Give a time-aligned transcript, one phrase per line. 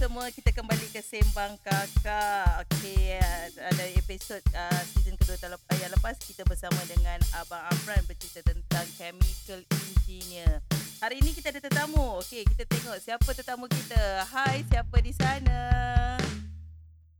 [0.00, 2.64] semua, kita kembali ke Sembang Kakak.
[2.64, 3.20] Okey,
[3.52, 8.40] ada episod uh, season kedua tahun lepas, yang lepas kita bersama dengan Abang Amran bercerita
[8.48, 10.64] tentang chemical engineer.
[11.04, 12.16] Hari ini kita ada tetamu.
[12.24, 14.24] Okey, kita tengok siapa tetamu kita.
[14.24, 15.60] Hai, siapa di sana?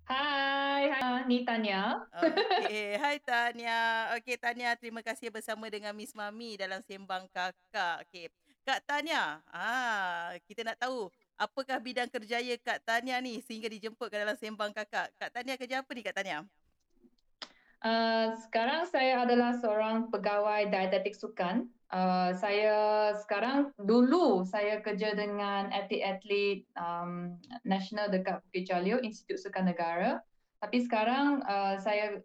[0.08, 2.00] Hai, hai, ni Tanya.
[2.16, 4.08] Okey, hai Tanya.
[4.16, 8.08] Okey, Tanya, terima kasih bersama dengan Miss Mami dalam Sembang Kakak.
[8.08, 8.32] Okey.
[8.64, 11.08] Kak Tanya, ah, kita nak tahu
[11.40, 15.08] apakah bidang kerjaya Kak Tania ni sehingga dijemput ke dalam sembang kakak?
[15.16, 16.44] Kak Tania kerja apa ni Kak Tania?
[17.80, 21.64] Uh, sekarang saya adalah seorang pegawai dietetik sukan.
[21.88, 29.72] Uh, saya sekarang dulu saya kerja dengan atlet-atlet um, national dekat Bukit Jalil, Institut Sukan
[29.72, 30.20] Negara.
[30.60, 32.20] Tapi sekarang uh, saya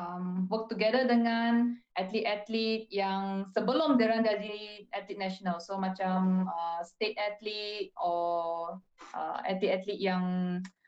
[0.00, 5.60] um, work together dengan atlet-atlet yang sebelum dia jadi atlet national.
[5.60, 8.80] So macam uh, state athlete or
[9.12, 10.24] uh, atlet-atlet yang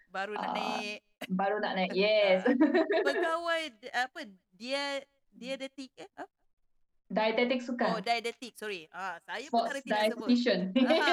[0.09, 0.99] baru nak uh, naik.
[1.29, 1.93] Baru nak naik.
[2.03, 2.49] Yes.
[3.05, 4.21] Pegawai apa
[4.57, 6.09] dia dia detik eh?
[6.17, 6.42] Apa?
[7.13, 7.91] Dietetic sukan.
[7.93, 8.53] Oh, dietetic.
[8.57, 8.89] Sorry.
[8.89, 10.29] Ah, saya Sports pun tak tidak sebut.
[10.33, 10.61] dietitian.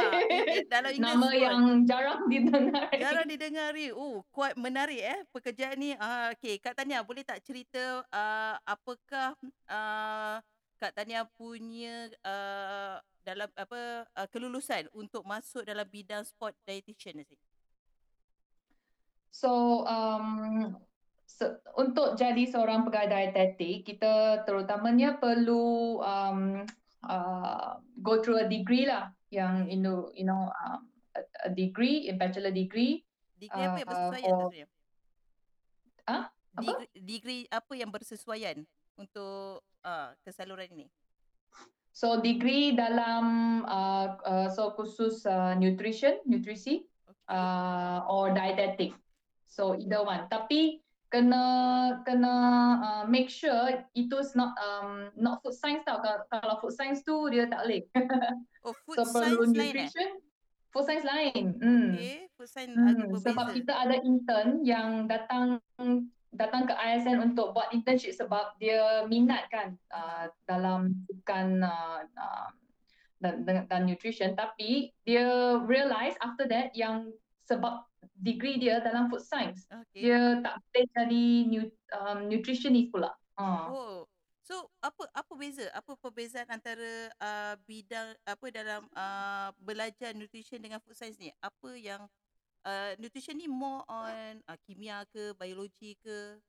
[0.74, 1.44] Dalam English Nama sport.
[1.44, 2.88] yang jarang didengar.
[2.96, 3.74] Jarang didengar.
[4.00, 5.92] Oh, kuat menarik eh pekerjaan ni.
[6.00, 9.36] Ah, okey, Kak Tania boleh tak cerita uh, apakah
[9.68, 10.40] uh,
[10.80, 12.96] Kak Tania punya uh,
[13.28, 17.38] dalam apa uh, kelulusan untuk masuk dalam bidang sport dietitian ni?
[19.30, 20.74] So, um,
[21.30, 26.66] se- untuk jadi seorang pegawai dietetik, kita terutamanya perlu um,
[27.06, 32.10] uh, go through a degree lah yang you know, you know um, a, a degree,
[32.10, 33.06] a bachelor degree.
[33.38, 34.68] Degree apa yang uh, bersesuaian for- for...
[36.10, 36.24] Ah,
[36.58, 36.62] apa?
[36.66, 38.58] Degree, degree apa yang bersesuaian
[38.98, 40.88] untuk uh, kesaluran ini?
[41.94, 43.26] So degree dalam
[43.70, 47.38] uh, uh, so khusus uh, nutrition, nutrisi Okay.
[47.38, 48.94] uh, or dietetic.
[49.46, 50.26] So either one.
[50.30, 51.44] Tapi kena
[52.06, 52.36] kena
[52.82, 55.98] uh, make sure itu is not um not food science tau.
[56.02, 57.82] Kalau, kalau food science tu dia tak boleh.
[58.66, 59.86] oh, food so perlu science lain eh?
[59.90, 60.10] nutrition.
[60.70, 61.44] Food science lain.
[61.58, 61.90] Hmm.
[61.98, 63.26] Okay, food science agak Hmm, berbeza.
[63.26, 65.58] sebab kita ada intern yang datang
[66.30, 72.50] datang ke ISN untuk buat internship sebab dia minat kan uh, dalam sukan uh, uh,
[73.18, 77.10] dan, dan, dan nutrition tapi dia realise after that yang
[77.50, 77.82] sebab
[78.22, 80.06] degree dia dalam food science Okay.
[80.06, 81.60] dia tak boleh jadi nu,
[81.98, 83.10] um, nutritionist pula.
[83.34, 83.66] Uh.
[83.74, 83.98] Oh.
[84.50, 85.70] So apa apa beza?
[85.78, 91.30] Apa perbezaan antara uh, bidang apa dalam uh, belajar nutrition dengan food science ni?
[91.38, 92.02] Apa yang
[92.66, 96.42] uh, nutrition ni more on uh, kimia ke, biologi ke?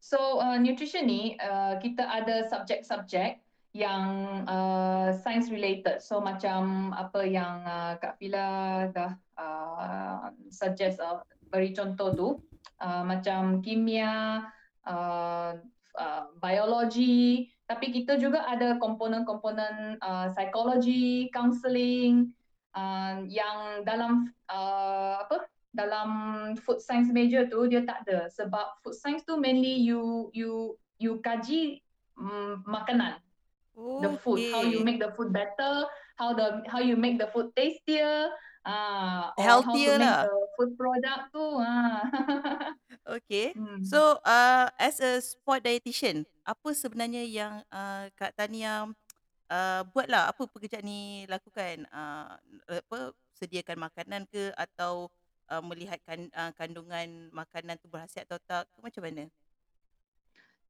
[0.00, 3.36] So uh, nutrition ni uh, kita ada subjek-subjek
[3.70, 6.02] yang uh, science related.
[6.02, 12.28] So macam apa yang uh, Kak Fila dah uh, suggest uh, beri contoh tu
[12.82, 14.42] uh, macam kimia,
[14.86, 15.54] uh,
[15.94, 22.34] uh, biologi, tapi kita juga ada komponen-komponen uh, psikologi, counselling
[22.74, 26.10] uh, yang dalam uh, apa dalam
[26.58, 28.26] food science major tu dia tak ada.
[28.34, 31.78] Sebab food science tu mainly you you you kaji
[32.18, 33.22] um, makanan
[33.78, 35.86] Oh, the food how you make the food better
[36.18, 38.28] how the how you make the food tastier
[38.66, 40.22] ah or Healthier how to make lah.
[40.26, 42.02] the food product tu ah
[43.10, 43.56] Okay.
[43.58, 43.82] Hmm.
[43.82, 48.86] So uh, as a sport dietitian, apa sebenarnya yang uh, Kak Tania
[49.50, 51.90] uh, buatlah apa pekerjaan ni lakukan?
[51.90, 52.38] Uh,
[52.70, 55.10] apa sediakan makanan ke atau
[55.50, 59.24] uh, melihat kan, uh, kandungan makanan tu berhasiat atau tak ke macam mana?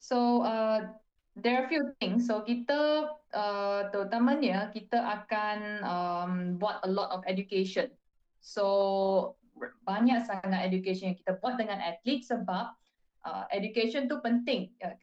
[0.00, 0.96] So uh,
[1.42, 2.28] there are few things.
[2.28, 7.90] So kita uh, terutamanya kita akan um, buat a lot of education.
[8.40, 9.36] So
[9.84, 12.72] banyak sangat education yang kita buat dengan atlet sebab
[13.24, 14.72] uh, education tu penting.
[14.80, 14.96] Uh,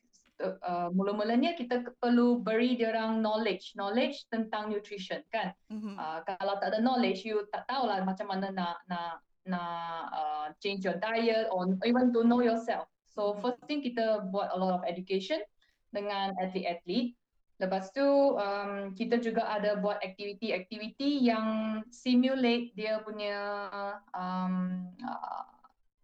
[0.66, 5.54] uh, mula-mulanya kita perlu beri dia orang knowledge, knowledge tentang nutrition kan.
[5.70, 5.98] Mm-hmm.
[5.98, 10.84] Uh, kalau tak ada knowledge, you tak tahulah macam mana nak nak nak uh, change
[10.84, 12.86] your diet or even to know yourself.
[13.18, 13.40] So Mhm.
[13.42, 15.42] first thing kita buat a lot of education
[15.98, 17.18] dengan atlet-atlet.
[17.58, 18.06] Lepas tu
[18.38, 23.66] um, kita juga ada buat aktiviti-aktiviti yang simulate dia punya
[24.14, 25.46] um, uh,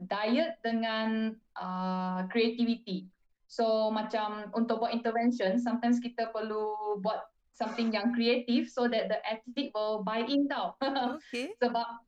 [0.02, 3.06] diet dengan uh, creativity.
[3.46, 9.22] So macam untuk buat intervention, sometimes kita perlu buat something yang creative so that the
[9.22, 10.74] athlete will buy in tau.
[11.22, 11.54] Okay.
[11.62, 12.02] sebab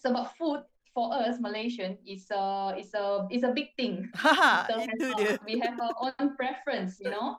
[0.00, 0.64] sebab food
[0.96, 4.08] for us Malaysian is a is a is a big thing.
[4.64, 7.36] Itu we have our own preference, you know.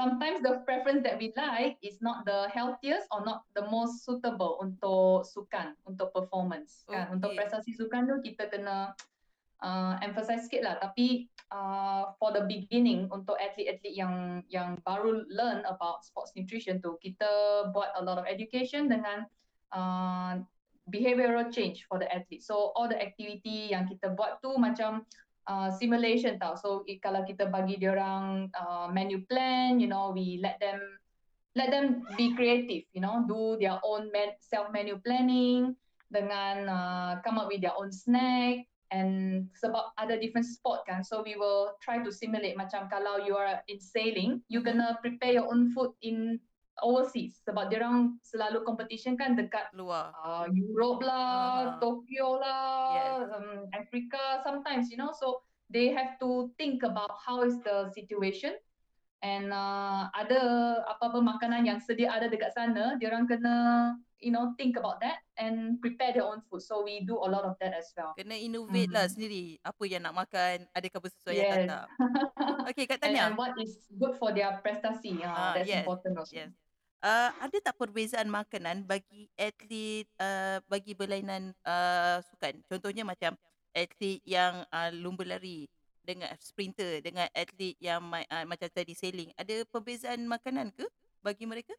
[0.00, 4.56] sometimes the preference that we like is not the healthiest or not the most suitable
[4.64, 6.88] untuk sukan, untuk performance.
[6.88, 7.12] Kan?
[7.12, 7.44] Untuk Okay.
[7.44, 8.96] prestasi sukan tu kita kena
[9.66, 10.74] uh, emphasize sikit lah.
[10.80, 16.96] Tapi uh, for the beginning untuk atlet-atlet yang yang baru learn about sports nutrition tu,
[17.04, 17.28] kita
[17.76, 19.28] buat a lot of education dengan
[19.76, 20.40] uh,
[20.90, 22.42] behavioral change for the athlete.
[22.42, 25.06] So all the activity yang kita buat tu macam
[25.46, 26.58] uh, simulation tau.
[26.58, 30.78] So i- kalau kita bagi dia orang uh, menu plan, you know, we let them
[31.58, 35.74] let them be creative, you know, do their own man, self menu planning
[36.10, 41.02] dengan uh, come up with their own snack and sebab ada different sport kan.
[41.06, 45.38] So we will try to simulate macam kalau you are in sailing, you kena prepare
[45.38, 46.38] your own food in
[46.80, 50.12] overseas sebab dia orang selalu competition kan dekat Luar.
[50.16, 51.78] uh, Europe lah, Ah.
[51.78, 53.28] Tokyo lah, Yes.
[53.32, 55.10] um, Africa sometimes, you know.
[55.10, 58.58] So they have to think about how is the situation
[59.20, 60.40] and uh, ada
[60.88, 63.54] apa-apa makanan yang sedia ada dekat sana, dia orang kena
[64.16, 66.60] you know think about that and prepare their own food.
[66.60, 68.12] So we do a lot of that as well.
[68.12, 69.12] Kena innovate lah Mhm.
[69.12, 69.44] sendiri.
[69.60, 71.68] Apa yang nak makan, adakah bersesuaian Yes.
[71.68, 71.86] tak?
[72.68, 73.22] Okay, Kak and, Tanya.
[73.26, 76.32] and what is good for their prestasi, uh, Ah, that's yes, important also.
[76.34, 76.52] yes.
[77.00, 82.60] Uh, ada tak perbezaan makanan bagi atlet uh, bagi berlainan uh, sukan?
[82.68, 83.40] Contohnya macam
[83.72, 85.64] atlet yang uh, lumba lari
[86.04, 89.32] dengan sprinter dengan atlet yang uh, macam tadi sailing.
[89.40, 90.84] Ada perbezaan makanan ke
[91.24, 91.72] bagi mereka?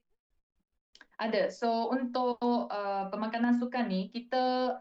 [1.21, 1.53] Ada.
[1.53, 4.74] So untuk uh, pemakanan sukan ni kita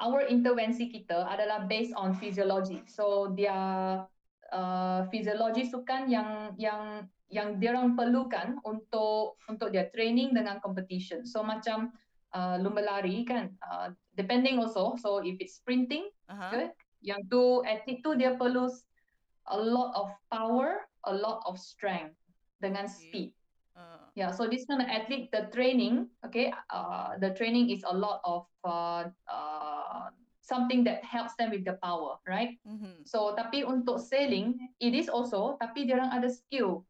[0.00, 2.80] our intervensi kita adalah based on physiology.
[2.88, 3.52] So dia
[4.52, 11.24] uh, physiology sukan yang yang yang dia orang perlukan untuk untuk dia training dengan competition.
[11.24, 11.96] So macam
[12.36, 16.52] uh, lumba lari kan uh, depending also so if it's sprinting Aha.
[16.52, 16.66] okay,
[17.00, 18.68] yang tu atlet tu dia perlu
[19.50, 22.14] a lot of power, a lot of strength
[22.62, 22.94] dengan Okay.
[22.94, 23.30] speed.
[23.74, 27.96] Uh, Yeah, so this kind of athlete, the training, okay, uh, the training is a
[27.96, 30.12] lot of uh, uh,
[30.42, 32.58] something that helps them with the power, right?
[32.66, 33.06] mhm.
[33.06, 36.82] So tapi untuk sailing, it is also, tapi dia orang ada skill.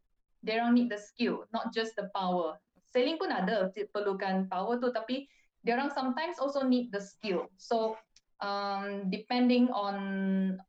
[0.42, 2.58] Dia orang need the skill, not just the power.
[2.88, 5.28] Sailing pun ada perlukan power tu, tapi
[5.62, 7.46] dia orang sometimes also need the skill.
[7.60, 7.94] So
[8.42, 9.96] um, depending on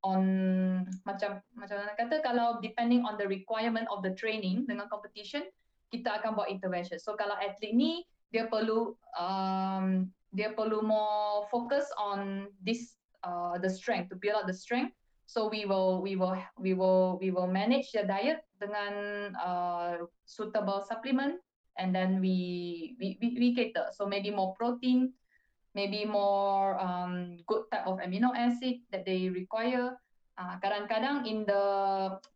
[0.05, 0.23] on
[1.03, 5.43] macam macam mana kata kalau depending on the requirement of the training dengan competition,
[5.89, 7.01] kita akan buat intervention.
[7.01, 13.69] So kalau atlet ni dia perlu um, dia perlu more focus on this uh, the
[13.69, 14.91] strength to build up the strength.
[15.29, 18.93] So we will we will we will we will manage the diet dengan
[19.39, 21.39] uh, suitable supplement
[21.79, 23.89] and then we we we, we cater.
[23.95, 25.15] So maybe more protein,
[25.71, 29.95] maybe more um, good type of amino acid that they require.
[30.33, 31.65] Uh, kadang-kadang in the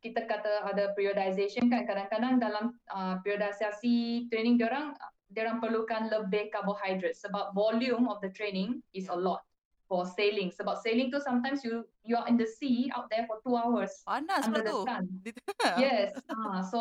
[0.05, 4.93] kita kata ada periodization kan kadang-kadang dalam uh, periodisasi training diorang
[5.31, 9.43] diorang perlukan lebih carbohydrate sebab volume of the training is a lot
[9.87, 10.51] for sailing.
[10.51, 13.91] Sebab sailing tu sometimes you you are in the sea out there for two hours
[14.07, 14.81] Panas under pula the tu.
[14.87, 15.03] sun.
[15.83, 16.15] Yes.
[16.31, 16.79] Uh, so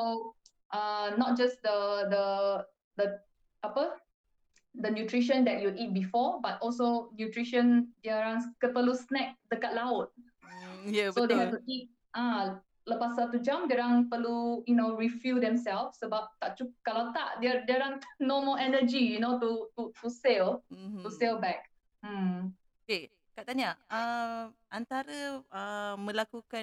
[0.70, 2.24] uh, not just the the
[2.98, 3.06] the
[3.66, 3.98] apa?
[4.76, 10.12] The nutrition that you eat before but also nutrition dia orang perlu snack dekat laut.
[10.44, 11.64] Hmm, Ya so they have betul.
[11.64, 16.54] to eat ah lepas satu jam dia orang perlu you know refuel themselves sebab tak
[16.54, 20.62] cukup kalau tak dia dia orang no more energy you know to to to sail
[20.70, 21.12] to Mhm.
[21.18, 21.66] sail back
[22.00, 22.54] hmm
[22.86, 26.62] Okay, Kak Tanya, uh, antara uh, melakukan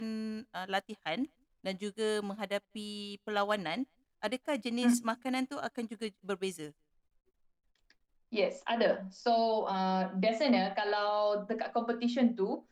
[0.56, 1.28] uh, latihan
[1.60, 3.84] dan juga menghadapi perlawanan,
[4.24, 6.72] adakah jenis makanan tu akan juga berbeza?
[8.32, 9.04] Yes, ada.
[9.12, 12.64] So uh, biasanya kalau dekat competition tu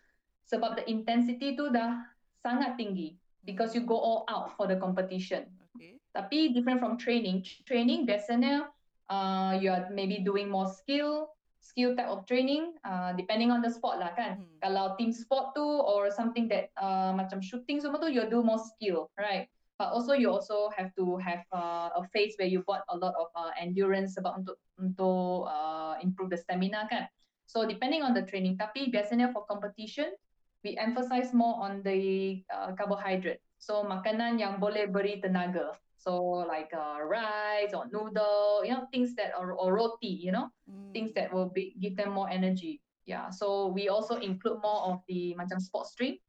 [0.47, 2.07] sebab the intensity tu dah
[2.39, 5.49] sangat tinggi because you go all out for the competition.
[5.75, 5.97] Okay.
[6.13, 7.41] Tapi different from training.
[7.65, 8.69] Training biasanya
[9.09, 13.69] uh, you are maybe doing more skill, skill type of training uh, depending on the
[13.69, 14.41] sport lah kan.
[14.41, 14.57] Hmm.
[14.61, 18.61] Kalau team sport tu or something that uh, macam shooting semua tu you do more
[18.61, 19.47] skill, right?
[19.81, 23.17] But also you also have to have uh, a phase where you buat a lot
[23.17, 27.09] of uh, endurance sebab untuk untuk uh, improve the stamina kan.
[27.49, 28.61] So depending on the training.
[28.61, 30.13] Tapi biasanya for competition
[30.63, 33.41] we emphasize more on the uh, carbohydrate.
[33.57, 35.77] So makanan yang boleh beri tenaga.
[36.01, 36.17] So
[36.49, 40.49] like uh, rice or noodle, you know, things that or, or roti, you know,
[40.93, 41.17] things Hmm.
[41.17, 42.81] that will be, give them more energy.
[43.05, 46.21] Yeah, so we also include more of the macam sports drink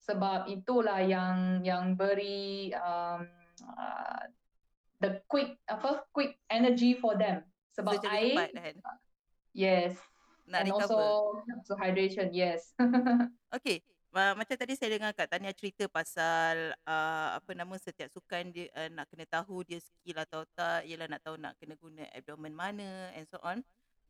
[0.00, 3.28] sebab itulah yang yang beri um,
[3.62, 4.24] uh,
[5.04, 7.44] the quick apa quick energy for them
[7.76, 8.74] sebab air cepat kan?
[9.52, 9.94] yes
[10.50, 10.98] Nak and recover.
[10.98, 12.74] also so hydration yes
[13.56, 13.82] Okay,
[14.14, 18.70] uh, macam tadi saya dengar Kak Tania cerita pasal uh, apa nama setiap sukan dia
[18.78, 22.54] uh, nak kena tahu dia skill atau tak, ialah nak tahu nak kena guna abdomen
[22.54, 23.62] mana and so on.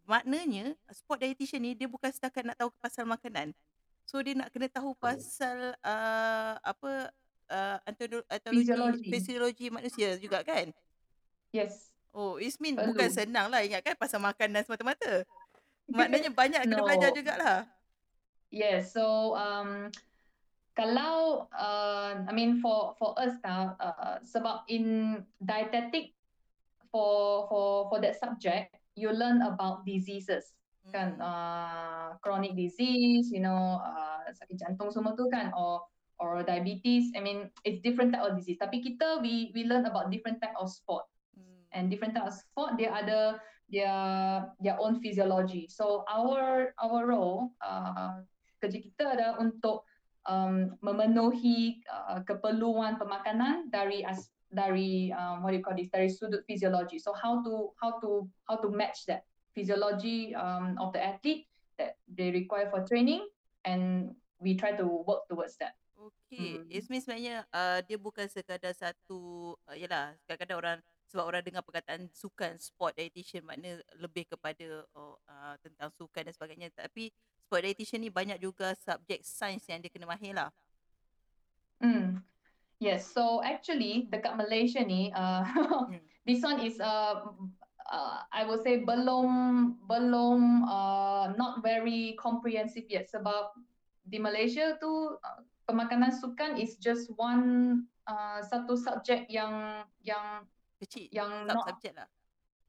[0.05, 3.57] Maknanya sport dietitian ni dia bukan setakat nak tahu pasal makanan.
[4.05, 7.09] So dia nak kena tahu pasal uh, apa
[7.49, 9.67] uh, antolo- antologi Fisiologi.
[9.73, 10.69] manusia juga kan?
[11.55, 11.91] Yes.
[12.11, 12.91] Oh, Perlu.
[12.91, 15.23] bukan senang lah ingatkan pasal makanan semata-mata.
[15.91, 16.87] Maknanya banyak kena No.
[16.87, 17.59] belajar jugalah.
[18.51, 18.91] Yes.
[18.91, 19.91] So um,
[20.75, 26.15] kalau uh, I mean for for us now, uh, sebab in dietetic
[26.91, 30.55] for for for that subject, you learn about diseases
[30.91, 31.23] kan, Hmm.
[31.23, 35.87] uh, chronic disease, you know, uh, sakit jantung semua tu kan, or
[36.19, 37.13] or diabetes.
[37.15, 38.59] I mean, it's different type of disease.
[38.59, 41.07] Tapi kita we we learn about different type of sport.
[41.37, 41.63] Hmm.
[41.71, 43.39] and different type of sport dia ada
[43.71, 43.97] their
[44.59, 45.71] their own physiology.
[45.71, 48.21] So our our role uh,
[48.59, 49.87] kerja kita adalah untuk
[50.27, 56.11] um, memenuhi uh, keperluan pemakanan dari as dari um, what do you call this dari
[56.11, 56.99] sudut physiology.
[56.99, 59.25] So how to how to how to match that
[59.55, 61.47] physiology um, of the athlete
[61.79, 63.25] that they require for training
[63.65, 64.13] and
[64.43, 65.79] we try to work towards that.
[66.31, 66.71] Okay, Hmm.
[66.71, 70.79] means sebenarnya uh, dia bukan sekadar satu, uh, yalah kadang-kadang orang
[71.11, 76.35] sebab orang dengar perkataan sukan sport dietitian makna lebih kepada oh, uh, tentang sukan dan
[76.35, 77.11] sebagainya tapi
[77.43, 80.55] sport dietitian ni banyak juga subjek sains yang dia kena mahir lah.
[81.83, 82.23] Mm.
[82.81, 86.01] Yes, so actually dekat Malaysia ni uh, Hmm.
[86.29, 87.29] this one is uh,
[87.91, 89.29] uh, I would say belum
[89.85, 93.53] belum uh, not very comprehensive yet sebab
[94.07, 100.47] di Malaysia tu uh, pemakanan sukan is just one uh, satu subjek yang yang
[100.81, 102.09] Kecil, yang not sub-subjek lah.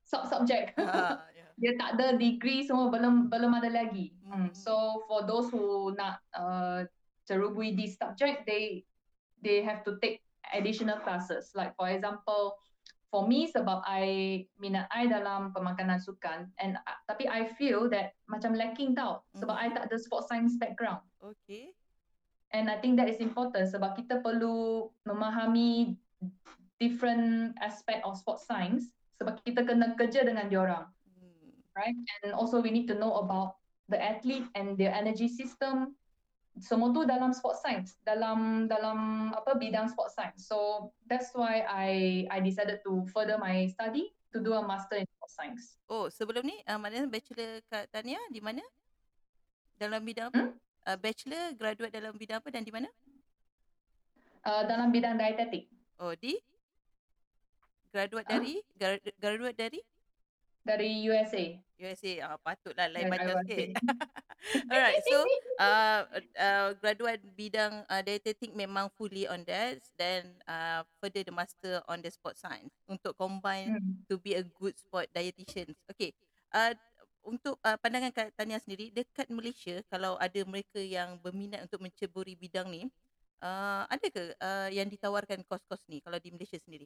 [0.04, 0.64] sub-subjek.
[0.84, 1.48] Ah, ya.
[1.62, 4.12] dia tak ada degree semua belum belum ada lagi.
[4.28, 4.50] Hmm.
[4.50, 4.52] Hmm.
[4.52, 6.84] So for those who nak uh,
[7.24, 8.84] terubui di subject, they
[9.40, 10.20] they have to take
[10.52, 11.56] additional classes.
[11.56, 12.60] Like for example,
[13.12, 14.04] for me sebab I
[14.60, 19.56] minat I dalam pemakanan sukan and uh, tapi I feel that macam lacking tau sebab
[19.56, 19.64] Mhm.
[19.64, 21.04] I tak ada sport science background.
[21.20, 21.72] Okay.
[22.52, 25.96] And I think that is important sebab kita perlu memahami
[26.82, 28.90] different aspect of sport science
[29.22, 30.90] sebab kita kena kerja dengan diorang.
[31.14, 31.54] Hmm.
[31.78, 31.94] right?
[31.94, 35.94] And also we need to know about the athlete and their energy system.
[36.60, 40.50] Semua tu dalam sport science, dalam dalam apa bidang sport science.
[40.50, 45.08] So that's why I I decided to further my study to do a master in
[45.16, 45.80] sport science.
[45.88, 48.60] Oh, sebelum ni uh, maknanya bachelor Kak Tania di mana?
[49.80, 50.44] Dalam bidang apa?
[50.52, 50.60] Hmm?
[50.82, 52.90] Uh, bachelor, graduate dalam bidang apa dan di mana?
[54.42, 55.70] Uh, dalam bidang dietetic
[56.02, 56.34] Oh, di?
[57.92, 58.32] Graduate Ah.
[58.34, 58.54] dari?
[58.74, 59.82] Gra- Graduate dari?
[60.62, 61.58] dari USA.
[61.76, 62.14] USA.
[62.24, 63.74] Ah, patutlah lain macam sikit.
[64.70, 65.18] Alright, so
[65.60, 66.02] uh,
[66.38, 71.98] uh, graduate bidang uh, dietetic memang fully on that then uh, further the master on
[71.98, 74.02] the sport science untuk combine Hmm.
[74.06, 75.74] to be a good sport dietitian.
[75.90, 76.14] Okay,
[76.52, 76.74] uh,
[77.22, 82.34] untuk uh, pandangan Kak Tania sendiri dekat Malaysia kalau ada mereka yang berminat untuk menceburi
[82.34, 82.86] bidang ni,
[83.42, 86.86] uh, ada ke uh, yang ditawarkan kos-kos ni kalau di Malaysia sendiri?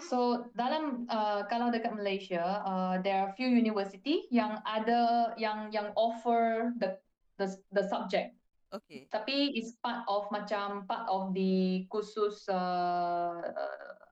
[0.00, 5.90] So dalam uh, kalau dekat Malaysia, uh, there are few university yang ada yang yang
[5.96, 7.00] offer the
[7.40, 8.36] the the subject.
[8.74, 9.06] Okay.
[9.08, 14.04] Tapi it's part of macam part of the kursus uh, uh,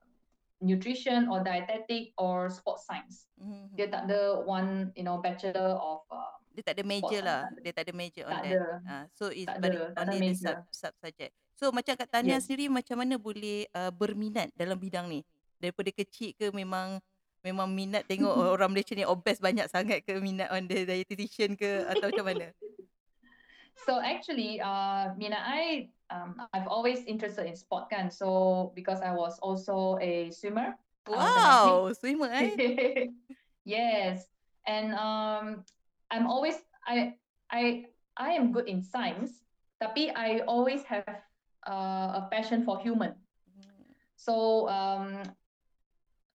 [0.63, 3.27] nutrition or dietetic or sport science.
[3.37, 3.75] Mhm.
[3.75, 7.51] Dia tak ada one you know bachelor of uh, Dia tak ada major lah.
[7.59, 8.51] Dia tak ada major on tak that.
[8.55, 8.63] ada.
[8.87, 10.55] Uh, so it's Tak ada, only major.
[10.55, 11.35] sub sub subject.
[11.55, 12.47] So macam Kak Tania Yes.
[12.47, 15.19] sendiri macam mana boleh uh, berminat dalam bidang ni?
[15.65, 17.01] Daripada kecil ke memang
[17.41, 21.89] memang minat tengok orang Malaysia ni obes banyak sangat ke minat on the dietitian ke
[21.89, 22.49] atau macam mana?
[23.83, 28.09] So actually, uh, Mina, I um, I've always interested in sport kan.
[28.09, 30.79] So because I was also a swimmer.
[31.05, 31.21] Athlete.
[31.21, 32.49] Wow, swimmer eh?
[33.67, 34.25] yes,
[34.65, 35.61] and um,
[36.09, 36.57] I'm always
[36.87, 37.13] I
[37.51, 37.85] I
[38.17, 39.45] I am good in science,
[39.77, 41.21] tapi I always have
[41.69, 43.13] uh, a passion for human.
[43.53, 43.85] Hmm.
[44.17, 45.21] So um,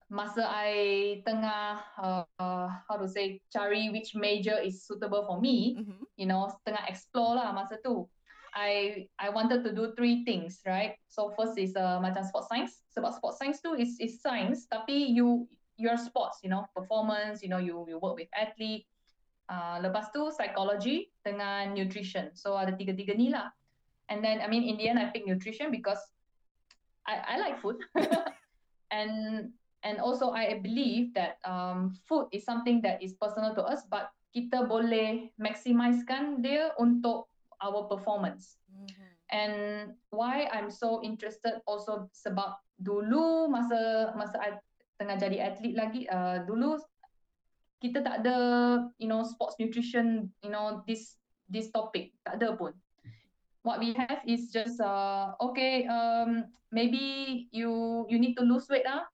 [0.09, 5.77] masa I tengah uh, uh, how to say cari which major is suitable for me,
[5.77, 6.01] Mhm.
[6.17, 8.09] you know, tengah explore lah masa tu.
[8.49, 10.97] I I wanted to do three things, right?
[11.05, 12.81] So first is uh, macam sport science.
[12.97, 15.45] Sebab sport science tu is is science, tapi you
[15.77, 18.89] your sports, you know, performance, you know, you you work with athlete.
[19.45, 22.33] Uh, lepas tu psychology dengan nutrition.
[22.33, 23.53] So ada tiga-tiga ni lah.
[24.09, 26.01] And then I mean in the end I pick nutrition because
[27.05, 27.77] I I like food.
[28.89, 33.83] and and also I believe that um, food is something that is personal to us,
[33.87, 38.59] but kita boleh maximiskan dia untuk our performance.
[38.69, 39.07] Mhm.
[39.29, 39.55] And
[40.09, 44.57] why I'm so interested also sebab dulu masa masa I
[44.97, 46.81] tengah jadi atlet lagi uh, dulu
[47.79, 48.37] kita tak ada
[48.99, 51.15] you know sports nutrition you know this
[51.47, 52.75] this topic tak ada pun
[53.63, 56.43] what we have is just uh, okay um
[56.75, 59.07] maybe you you need to lose weight ah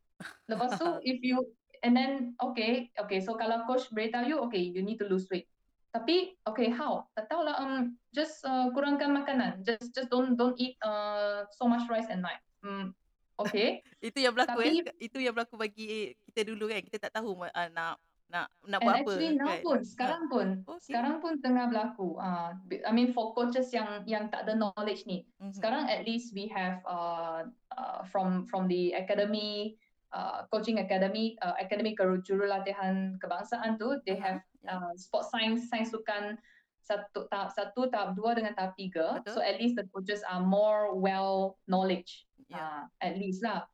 [0.48, 1.42] lepas tu if you
[1.84, 5.46] and then okay okay so kalau coach beritahu you okay you need to lose weight
[5.92, 10.56] tapi okay how tak tahu lah um just uh, kurangkan makanan just just don't don't
[10.60, 12.92] eat uh, so much rice at night um,
[13.40, 14.94] okay Itu yang berlaku Tapi- eh.
[15.02, 16.86] Itu yang berlaku bagi kita dulu kan.
[16.86, 17.98] Kita tak tahu uh, nak
[18.30, 19.62] nak nak And buat apa actually now kan.
[19.66, 20.82] pun sekarang pun Okay.
[20.94, 22.22] sekarang pun tengah berlaku.
[22.22, 22.54] Uh,
[22.86, 25.26] I mean for coaches yang yang tak ada knowledge ni.
[25.42, 25.58] Mhm.
[25.58, 29.74] Sekarang at least we have uh, uh, from from the academy
[30.16, 31.92] uh, coaching academy uh, academy
[32.24, 34.80] jurulatihan kebangsaan tu they have ya.
[34.80, 36.40] uh, sport science science sukan
[36.86, 39.20] satu tahap satu tahap dua dengan tahap tiga.
[39.20, 39.34] Betul.
[39.36, 42.30] So at least the coaches are more well knowledge.
[42.48, 42.62] Ya.
[42.62, 43.66] Uh, at least lah.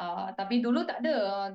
[0.00, 1.16] Uh, tapi dulu tak ada.
[1.20, 1.48] Uh,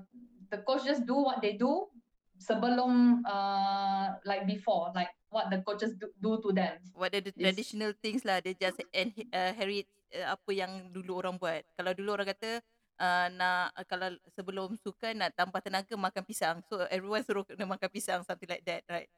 [0.54, 1.90] the coach just do what they do
[2.38, 6.78] sebelum uh, like before, like what the coaches do, do to them.
[6.94, 8.38] What are the Is- traditional things lah.
[8.38, 11.66] Dia just inhe- uh, inherit uh, apa yang dulu orang buat.
[11.74, 12.62] Kalau dulu orang kata
[13.02, 16.62] uh, nak uh, kalau sebelum sukan nak tambah tenaga makan pisang.
[16.70, 19.10] So everyone suruh kena makan pisang something like that, right?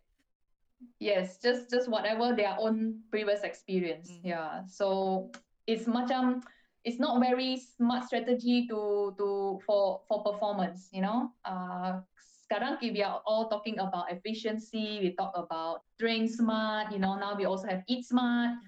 [0.99, 4.07] Yes, just just whatever their own previous experience.
[4.07, 4.23] Mhm.
[4.23, 4.63] Yeah.
[4.71, 5.29] So
[5.67, 6.43] it's macam
[6.83, 11.31] it's not very smart strategy to to for for performance, you know.
[11.43, 12.03] Uh
[12.47, 17.33] sekarang we are all talking about efficiency, we talk about train smart, you know, now
[17.35, 18.59] we also have eat smart.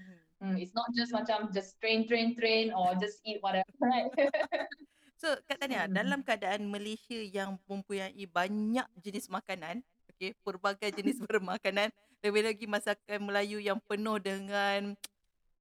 [0.41, 4.12] Mm, it's not just macam just train train train or just eat whatever, right?
[5.15, 5.95] So Kak Tania, Hmm.
[5.95, 9.79] dalam keadaan Malaysia yang mempunyai banyak jenis makanan,
[10.12, 14.93] okey, pelbagai jenis bermakanan, lebih lagi masakan Melayu yang penuh dengan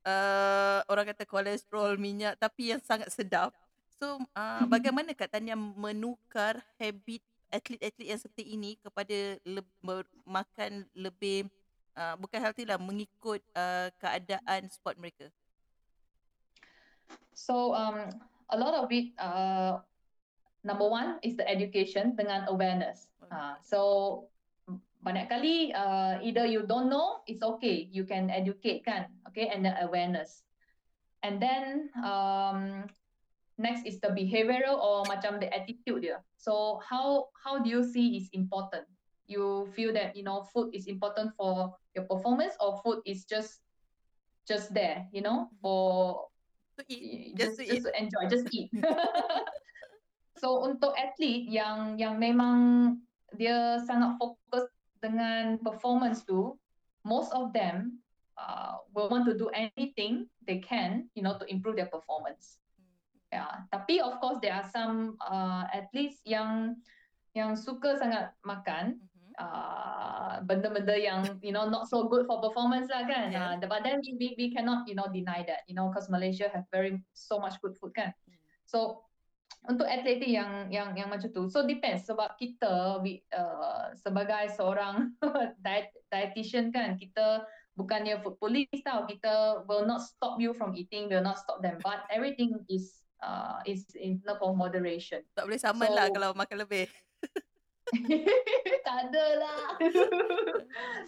[0.06, 3.54] uh, orang kata kolesterol, minyak tapi yang sangat sedap.
[4.02, 7.22] So uh, bagaimana Kak Tania menukar habit
[7.54, 11.46] atlet-atlet yang seperti ini kepada le- ber- makan lebih
[11.94, 15.30] uh, bukan healthy lah mengikut uh, keadaan sport mereka.
[17.34, 18.10] So um,
[18.50, 19.78] a lot of it, uh,
[20.64, 23.08] number one is the education dengan awareness.
[23.30, 23.80] Uh, so
[25.04, 29.64] banyak kali uh, either you don't know, it's okay, you can educate kan, okay, and
[29.64, 30.44] the awareness.
[31.24, 32.88] And then um,
[33.56, 36.20] next is the behavioral or macam the attitude dia.
[36.36, 38.84] So how how do you see is important?
[39.24, 43.64] You feel that you know food is important for your performance, or food is just
[44.44, 46.28] just there, you know, for
[46.78, 47.82] To eat, just, just, to just eat.
[47.84, 48.68] to enjoy, just eat.
[50.42, 52.58] so untuk atlet yang yang memang
[53.38, 54.66] dia sangat fokus
[54.98, 56.58] dengan performance tu,
[57.06, 58.02] most of them
[58.38, 62.58] uh, will want to do anything they can, you know, to improve their performance.
[63.30, 66.78] Yeah, tapi of course there are some uh, athletes yang
[67.34, 69.13] yang suka sangat makan Mhm.
[69.38, 73.30] Uh, benda-benda yang you know not so good for performance lah kan.
[73.30, 73.38] Yes.
[73.38, 76.50] Uh, but then we, we we cannot you know deny that you know because Malaysia
[76.50, 78.12] have very so much good food kan.
[78.26, 78.36] Hmm.
[78.66, 78.78] So
[79.64, 81.48] untuk atlet tu yang yang yang macam tu.
[81.48, 85.16] So depends sebab kita we, uh, sebagai seorang
[85.64, 89.08] diet, dietitian kan kita bukannya food police tau.
[89.08, 91.80] Kita will not stop you from eating, will not stop them.
[91.80, 95.24] But everything is uh, is in term of moderation.
[95.32, 96.86] Tak boleh saman lah So- kalau makan lebih.
[98.86, 99.64] Tak ada lah.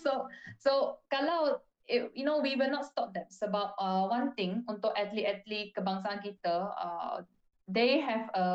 [0.02, 0.28] so
[0.60, 1.56] so kalau
[1.88, 6.20] eh, you know we will not stop them sebab uh, one thing untuk atlet-atlet kebangsaan
[6.20, 7.22] kita uh,
[7.70, 8.46] they have a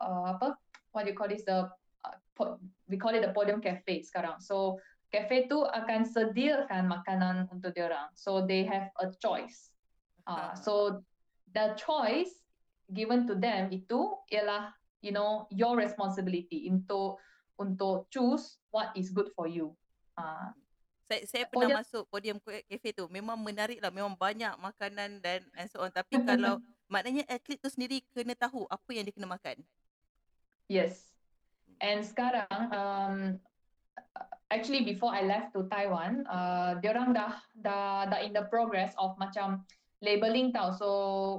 [0.00, 0.58] uh, apa
[0.92, 1.68] what do you call this the
[2.04, 4.38] uh, po- we call it the podium cafe sekarang.
[4.40, 8.10] So cafe tu akan sediakan makanan untuk dia orang.
[8.18, 9.70] So they have a choice.
[10.26, 11.04] Uh, so
[11.52, 12.42] the choice
[12.92, 17.20] given to them itu ialah you know your responsibility untuk
[17.56, 19.74] untuk choose what is good for you.
[20.14, 20.50] Uh,
[21.04, 23.04] Saya saya pernah Podium- masuk podium cafe tu.
[23.12, 23.92] Memang menarik lah.
[23.92, 25.92] Memang banyak makanan dan and so on.
[25.92, 26.56] Tapi kalau
[26.88, 29.60] maknanya atlet tu sendiri kena tahu apa yang dia kena makan.
[30.66, 31.12] yes.
[31.82, 33.36] And sekarang um,
[34.48, 39.18] actually before I left to Taiwan, uh, diorang dah dah dah in the progress of
[39.20, 39.66] macam
[40.04, 40.70] labeling tau.
[40.76, 40.88] So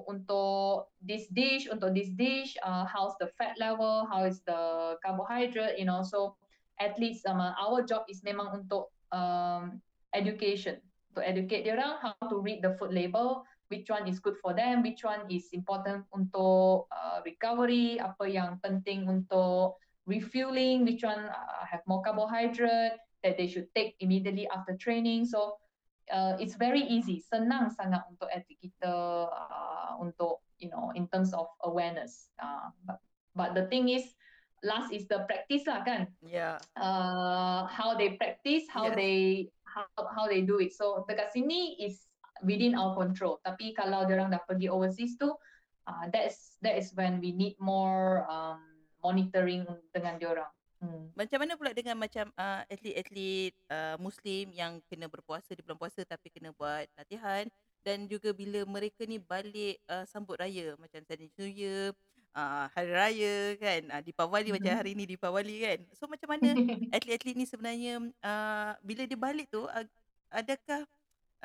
[0.09, 5.77] untuk this dish, untuk this dish, uh, how's the fat level, how is the carbohydrate,
[5.77, 6.01] you know.
[6.01, 6.33] So
[6.81, 9.79] athletes, um, uh, our job is memang untuk um,
[10.17, 10.81] education,
[11.15, 14.83] to educate diorang how to read the food label, which one is good for them,
[14.83, 21.63] which one is important untuk uh, recovery, apa yang penting untuk refueling, which one uh,
[21.63, 25.25] have more carbohydrate that they should take immediately after training.
[25.25, 25.57] So
[26.11, 28.29] uh, it's very easy, senang sangat untuk
[28.61, 28.93] kita
[29.29, 32.29] uh, untuk you know in terms of awareness.
[32.37, 32.99] Uh, but
[33.33, 34.13] but the thing is,
[34.65, 36.09] last is the practice lah kan.
[36.25, 36.57] Yeah.
[36.77, 38.97] Uh, how they practice, how Yes.
[38.97, 39.17] they
[39.65, 40.73] how how they do it.
[40.73, 42.05] So dekat sini is
[42.43, 43.41] within our control.
[43.43, 45.33] Tapi kalau orang dah pergi overseas tu,
[45.87, 48.61] uh, that is that is when we need more um,
[49.01, 50.54] monitoring dengan diorang.
[50.85, 51.09] Hmm.
[51.15, 56.05] Macam mana pula dengan macam uh, atlet-atlet uh, Muslim yang kena berpuasa di bulan puasa
[56.05, 57.49] tapi kena buat latihan
[57.81, 61.93] dan juga bila mereka ni balik uh, sambut raya macam Chinese New Year,
[62.33, 64.79] uh, Hari Raya kan, uh, Deepavali macam Mhm.
[64.81, 65.79] hari ni Deepavali kan.
[65.93, 66.49] So macam mana
[66.95, 69.85] atlet-atlet ni sebenarnya uh, bila dia balik tu uh,
[70.33, 70.81] adakah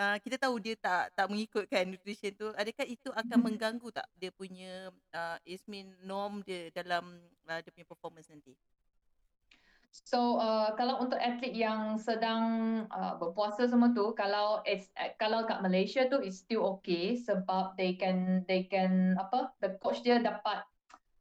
[0.00, 3.44] uh, kita tahu dia tak tak mengikutkan nutrition tu adakah itu akan Mhm.
[3.44, 7.05] mengganggu tak dia punya uh, Ismin norm dia dalam
[7.46, 8.57] uh, dia punya performance nanti?
[9.90, 12.42] So uh, kalau untuk atlet yang sedang
[12.94, 17.74] uh, berpuasa semua tu, kalau it's, uh, kalau kat Malaysia tu is still okay sebab
[17.74, 20.62] they can they can apa the coach dia dapat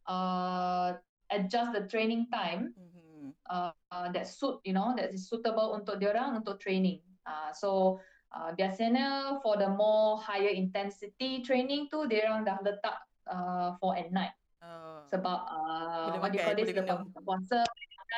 [0.05, 0.93] uh,
[1.33, 3.33] adjust the training time Mhm.
[3.49, 7.01] uh, uh, that suit you know that is suitable untuk diorang untuk training.
[7.25, 7.97] Uh, so
[8.37, 14.13] uh, biasanya for the more higher intensity training tu diorang dah letak uh, for at
[14.13, 14.99] night Oh.
[15.07, 17.63] sebab uh, Boleh what do you call this lepas puasa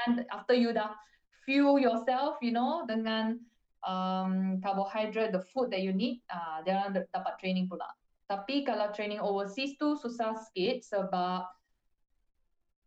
[0.02, 0.94] kan after you dah
[1.46, 3.38] fuel yourself you know dengan
[3.86, 7.90] um, carbohydrate the food that you need uh, dia orang da- dapat training pula.
[8.30, 11.44] Tapi kalau training overseas tu susah sikit sebab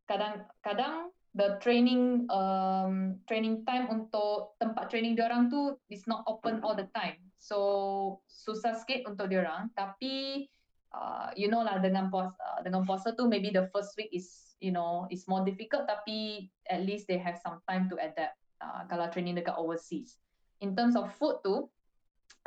[0.08, 6.72] kadang-kadang the training um, training time untuk tempat training diorang tu is not open all
[6.72, 7.20] the time.
[7.36, 10.48] So susah sikit untuk diorang tapi
[10.96, 14.72] uh, you know lah dengan puasa dengan puasa tu maybe the first week is you
[14.72, 19.12] know it's more difficult tapi at least they have some time to adapt uh, kalau
[19.12, 20.16] training dekat overseas.
[20.64, 21.68] In terms of food tu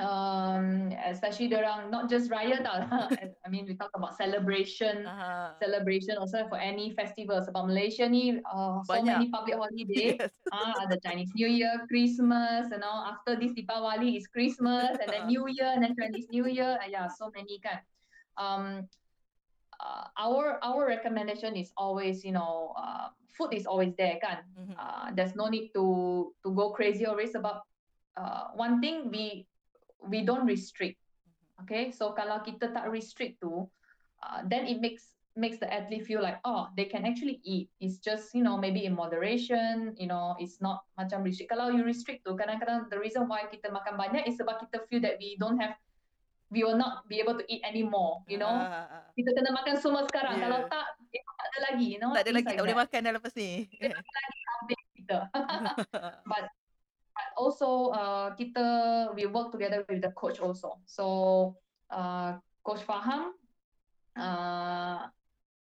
[0.02, 2.86] um, especially diorang not just raya tau.
[3.46, 5.58] I mean we talk about celebration Aha.
[5.62, 7.42] celebration also for any festival.
[7.42, 9.22] Sebab Malaysia ni uh, so Banyak.
[9.22, 10.10] many public holiday.
[10.18, 10.32] Yes.
[10.54, 15.28] ah ada Chinese New Year, Christmas, you know after this Deepavali is Christmas and then
[15.32, 16.78] New Year and then Chinese New Year.
[16.80, 17.82] Ah, yeah so many kan.
[18.38, 18.86] Um
[19.80, 24.42] uh, our our recommendation is always you know uh, food is always there kan?
[24.58, 24.74] Mhm.
[24.78, 25.86] uh, there's no need to
[26.42, 27.66] to go crazy or always about
[28.18, 29.46] uh, one thing we
[30.10, 30.98] we don't restrict
[31.62, 31.94] okay?
[31.94, 33.66] So kalau kita tak restrict tu
[34.26, 37.70] uh, then it makes makes the athlete feel like oh they can actually eat.
[37.78, 41.54] It's just you know maybe in moderation you know it's not macam restrict.
[41.54, 45.02] Kalau you restrict tu kadang-kadang the reason why kita makan banyak is sebab kita feel
[45.06, 45.78] that we don't have
[46.48, 49.04] we will not be able to eat anymore you know Ah, ah.
[49.14, 50.44] kita kena makan semua sekarang Yeah.
[50.48, 53.00] kalau tak eh, tak ada lagi you know Tak ada lagi like tak boleh makan
[53.04, 53.52] dah lepas ni.
[53.84, 55.18] Habis kita
[56.32, 56.46] but
[57.12, 58.66] but also uh, kita
[59.12, 60.80] we work together with the coach also.
[60.86, 61.06] So
[61.90, 63.34] uh, coach faham,
[64.16, 65.10] uh,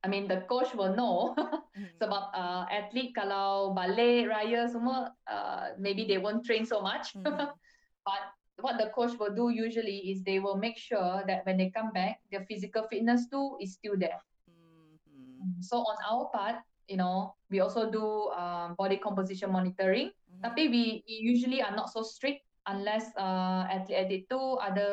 [0.04, 1.34] I mean the coach will know
[1.74, 1.96] Mhm.
[2.02, 7.16] sebab uh, atlet kalau balik raya semua uh, maybe they won't train so much.
[7.18, 7.24] Mhm.
[8.08, 8.24] but
[8.62, 11.92] what the coach will do usually is they will make sure that when they come
[11.92, 14.22] back, their physical fitness too is still there.
[14.50, 15.64] Mhm.
[15.64, 20.14] So on our part, you know, we also do um, body composition monitoring.
[20.14, 20.42] Mhm.
[20.44, 24.88] Tapi we, usually are not so strict unless uh, atlet-atlet tu ada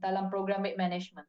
[0.00, 1.26] dalam program weight management.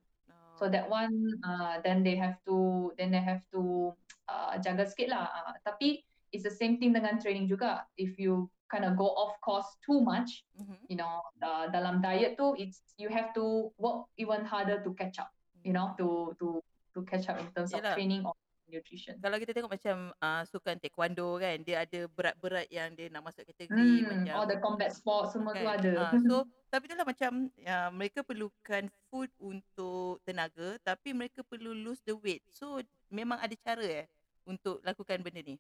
[0.58, 0.74] So Oh.
[0.74, 1.14] that one,
[1.46, 3.94] uh, then they have to, then they have to
[4.26, 5.30] uh, jaga sikit lah.
[5.30, 6.02] Uh, tapi
[6.34, 7.86] it's the same thing dengan training juga.
[7.94, 10.78] If you kind of go off course too much, Mhm.
[10.88, 15.18] you know, uh, dalam diet tu, it's you have to work even harder to catch
[15.18, 15.32] up.
[15.64, 16.60] You know, to to
[16.94, 17.96] to catch up in terms of Yelah.
[17.96, 18.32] training or
[18.68, 19.16] nutrition.
[19.20, 23.48] Kalau kita tengok macam uh, sukan taekwondo kan, dia ada berat-berat yang dia nak masuk
[23.48, 25.80] kategori Hmm, macam all the combat sports semua tu kan.
[25.80, 25.92] ada.
[25.96, 32.04] Ah, so tapi itulah macam uh, mereka perlukan food untuk tenaga tapi mereka perlu lose
[32.04, 32.44] the weight.
[32.52, 34.06] So memang ada cara eh
[34.44, 35.56] untuk lakukan benda ni.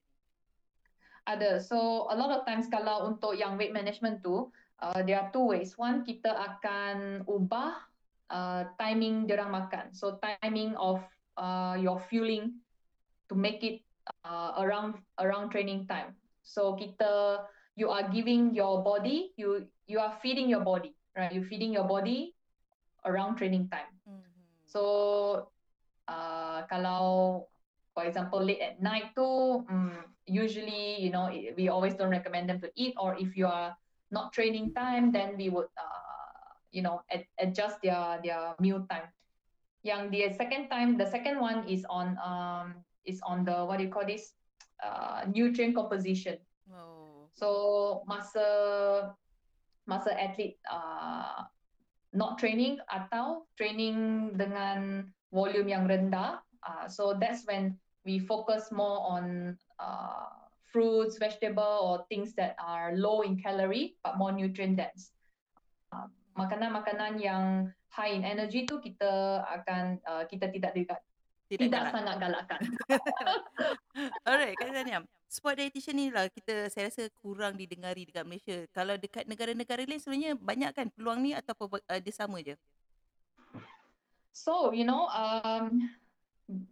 [1.27, 1.59] Ada.
[1.59, 4.47] So a lot of times kalau untuk yang weight management tu,
[4.79, 5.75] uh, there are two ways.
[5.75, 7.75] One, kita akan ubah
[8.31, 9.91] uh, timing diorang makan.
[9.91, 11.03] So timing of
[11.35, 12.63] uh, your fueling
[13.27, 13.83] to make it
[14.23, 16.15] uh, around around training time.
[16.47, 17.43] So kita
[17.75, 21.31] you are giving your body, you you are feeding your body, right?
[21.35, 22.31] You feeding your body
[23.03, 23.91] around training time.
[24.07, 24.23] Mhm.
[24.63, 24.81] So
[26.07, 27.43] uh, kalau
[27.91, 32.59] for example late at night tu um, usually you know we always don't recommend them
[32.59, 33.75] to eat or if you are
[34.11, 39.07] not training time then we would uh, you know ad- adjust their their meal time.
[39.81, 43.87] Yang the second time the second one is on um is on the what do
[43.87, 44.35] you call this
[44.83, 46.37] uh, nutrient composition.
[46.67, 47.31] Oh.
[47.33, 49.15] So masa
[49.87, 51.47] masa athlete uh,
[52.11, 56.43] not training atau training dengan volume yang rendah.
[56.67, 60.31] Uh, so that's when we focus more on uh,
[60.71, 65.11] fruits, vegetable or things that are low in calorie but more nutrient dense.
[65.91, 66.07] Uh,
[66.39, 71.03] makanan-makanan yang high in energy tu kita akan uh, kita tidak tidak
[71.47, 71.93] tidak, tidak galak.
[71.95, 72.61] sangat galakkan.
[74.27, 75.03] Alright, Kak Zaniam.
[75.27, 78.63] Sport dietitian ni lah kita saya rasa kurang didengari dekat Malaysia.
[78.71, 82.55] Kalau dekat negara-negara lain sebenarnya banyak kan peluang ni atau uh, dia sama je?
[84.31, 85.89] So, you know, um,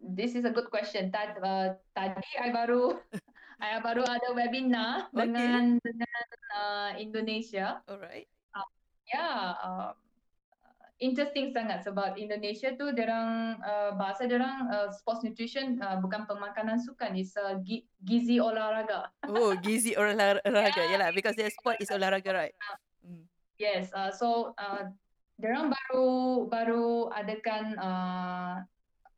[0.02, 1.12] this is a good question.
[1.12, 2.96] Tad, uh, tadi I baru
[3.64, 5.28] I baru ada webinar okay.
[5.28, 7.84] dengan dengan uh, Indonesia.
[7.88, 8.28] Alright.
[8.56, 8.68] Uh,
[9.12, 9.92] yeah, uh,
[11.04, 16.80] interesting sangat sebab Indonesia tu orang uh, bahasa orang uh, sports nutrition uh, bukan pemakanan
[16.80, 17.60] sukan is uh,
[18.04, 19.12] gizi olahraga.
[19.28, 20.44] Oh, gizi olahraga.
[20.48, 20.92] yeah.
[20.96, 22.56] Yalah because their sport is olahraga right.
[23.04, 23.28] Mm.
[23.60, 24.92] Yes, uh, so uh,
[25.40, 26.08] orang baru
[26.48, 28.56] baru adakan uh,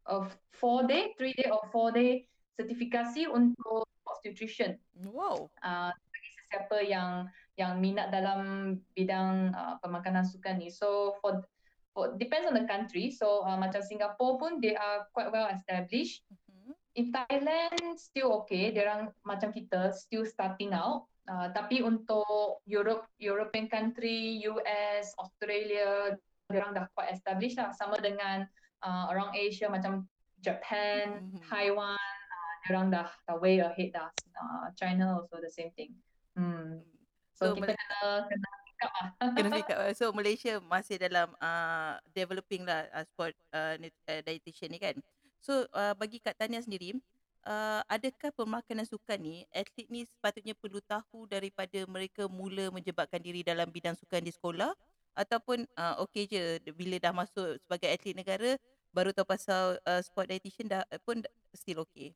[0.08, 2.26] of four day, three day or four day
[2.58, 4.72] sertifikasi untuk sports nutrition.
[5.14, 5.54] Wow.
[5.62, 7.12] Uh, bagi sesiapa yang
[7.58, 10.74] yang minat dalam bidang uh, pemakanan sukan ni.
[10.74, 11.46] So for
[11.94, 13.14] for depends on the country.
[13.14, 16.26] So uh, macam Singapore pun they are quite well established.
[16.50, 16.74] Mm-hmm.
[16.98, 18.74] In Thailand still okay.
[18.74, 21.06] Dia orang macam kita still starting out.
[21.28, 26.16] Uh, tapi untuk Europe, European country, US, Australia,
[26.48, 27.76] dia orang dah quite established lah.
[27.76, 28.48] Sama dengan
[28.84, 30.06] uh, orang Asia macam
[30.42, 31.42] Japan, mm-hmm.
[31.50, 34.10] Taiwan, uh, orang dah, dah way ahead dah.
[34.38, 35.98] Uh, China also the same thing.
[36.38, 36.86] Hmm.
[37.34, 38.50] So, so kita kena, kena
[38.84, 39.08] up lah.
[39.34, 39.80] Kena pick up.
[40.00, 44.96] So Malaysia masih dalam uh, developing lah uh, sport uh, uh, dietitian ni kan.
[45.42, 46.98] So uh, bagi Kak Tania sendiri,
[47.46, 53.42] uh, adakah pemakanan sukan ni, atlet ni sepatutnya perlu tahu daripada mereka mula menjebakkan diri
[53.42, 54.74] dalam bidang sukan di sekolah
[55.18, 58.52] ataupun uh, okey je bila dah masuk sebagai atlet negara
[58.94, 61.26] baru tahu pasal uh, sport dietitian dah pun
[61.58, 62.14] still okay.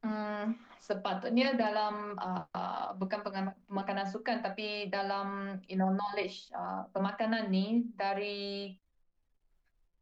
[0.00, 3.20] Hmm, sepatutnya dalam uh, bukan
[3.68, 8.80] pemakanan sukan tapi dalam you know knowledge uh, pemakanan ni dari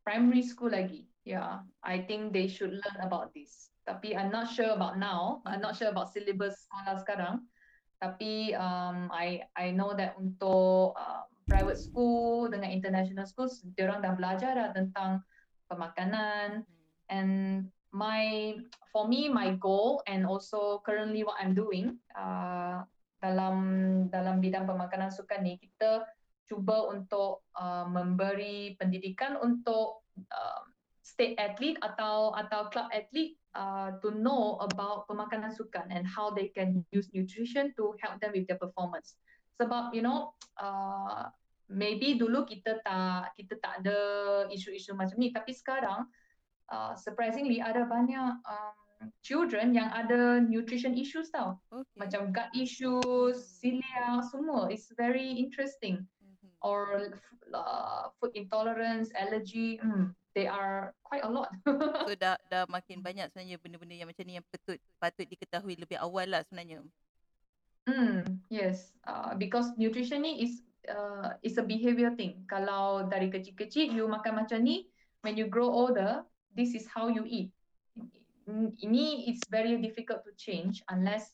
[0.07, 1.05] primary school lagi.
[1.29, 3.69] Yeah, I think they should learn about this.
[3.85, 5.45] Tapi I'm not sure about now.
[5.45, 7.45] I'm not sure about syllabus sekolah sekarang.
[8.01, 14.05] Tapi um, I I know that untuk uh, private school dengan international schools, dia orang
[14.05, 15.25] dah belajar dah tentang
[15.73, 16.63] pemakanan.
[17.09, 18.53] And my
[18.93, 22.85] for me my goal and also currently what I'm doing uh,
[23.19, 23.57] dalam
[24.13, 26.05] dalam bidang pemakanan sukan ni kita
[26.49, 30.63] cuba untuk uh, memberi pendidikan untuk uh,
[31.01, 36.53] state athlete atau atau club athlete uh, to know about pemakanan sukan and how they
[36.53, 39.17] can use nutrition to help them with their performance
[39.59, 41.29] sebab you know uh,
[41.69, 43.99] maybe dulu kita tak kita tak ada
[44.49, 46.09] isu-isu macam ni tapi sekarang
[46.73, 48.75] uh, surprisingly ada banyak um,
[49.23, 51.59] children yang ada nutrition issues tau.
[51.71, 51.87] Okay.
[51.95, 54.67] Macam gut issues, celiac semua.
[54.73, 56.03] It's very interesting.
[56.19, 56.51] Mm-hmm.
[56.67, 57.15] Or
[57.55, 59.79] uh, food intolerance, allergy.
[59.79, 61.51] Mm, they are quite a lot.
[62.07, 65.99] so dah dah makin banyak sebenarnya benda-benda yang macam ni yang patut patut diketahui lebih
[65.99, 66.83] awal lah sebenarnya.
[67.89, 68.93] Hmm, yes.
[69.09, 70.61] Uh, because nutrition ni is
[70.93, 72.45] uh, is a behavior thing.
[72.45, 74.93] Kalau dari kecil-kecil you makan macam ni,
[75.25, 76.21] when you grow older,
[76.53, 77.49] this is how you eat.
[78.85, 81.33] Ini it's very difficult to change unless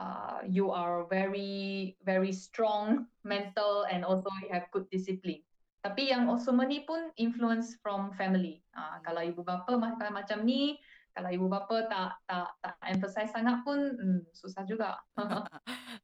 [0.00, 5.44] uh, you are very very strong mental and also you have good discipline.
[5.84, 8.64] Tapi yang semua ni pun influence from family.
[8.72, 13.60] Uh, kalau ibu bapa makan macam ni, kalau ibu bapa tak tak tak emphasize sangat
[13.66, 14.94] pun hmm, susah juga.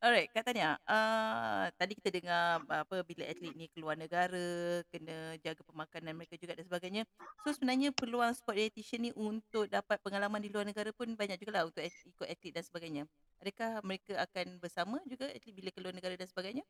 [0.05, 5.63] Alright, Kak Tanya, uh, tadi kita dengar apa bila atlet ni keluar negara, kena jaga
[5.63, 7.03] pemakanan mereka juga dan sebagainya.
[7.47, 11.63] So sebenarnya peluang sport dietitian ni untuk dapat pengalaman di luar negara pun banyak juga
[11.63, 13.03] lah untuk ikut atlet dan sebagainya.
[13.41, 16.67] Adakah mereka akan bersama juga atlet bila keluar negara dan sebagainya?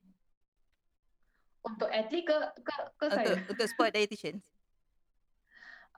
[1.66, 3.26] Untuk atlet ke ke, ke saya?
[3.34, 4.38] Untuk, untuk sport dietitian.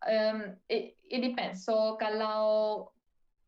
[0.06, 1.66] Um, it, it depends.
[1.66, 2.86] So kalau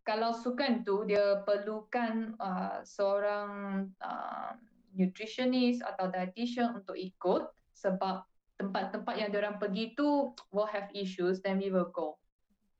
[0.02, 4.56] kalau sukan tu dia perlukan uh, seorang uh,
[4.96, 8.26] nutritionist atau dietitian untuk ikut sebab
[8.58, 12.18] tempat-tempat yang orang pergi tu will have issues then we will go.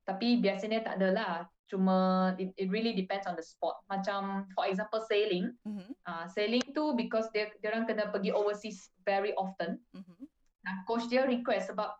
[0.05, 1.47] Tapi biasanya tak adalah.
[1.71, 3.79] Cuma it, it really depends on the sport.
[3.87, 5.55] Macam for example sailing.
[5.63, 5.95] Mm-hmm.
[6.03, 9.79] Uh, sailing tu because dia orang kena pergi overseas very often.
[9.95, 10.27] Mm-hmm.
[10.67, 11.95] Nah, coach dia request sebab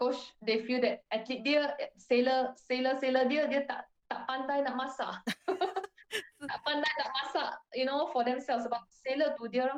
[0.00, 4.74] coach they feel that atlet dia sailor sailor sailor dia dia tak tak pandai nak
[4.80, 5.12] masak.
[6.50, 8.64] tak pandai nak masak, you know, for themselves.
[8.64, 9.68] Sebab sailor tu dia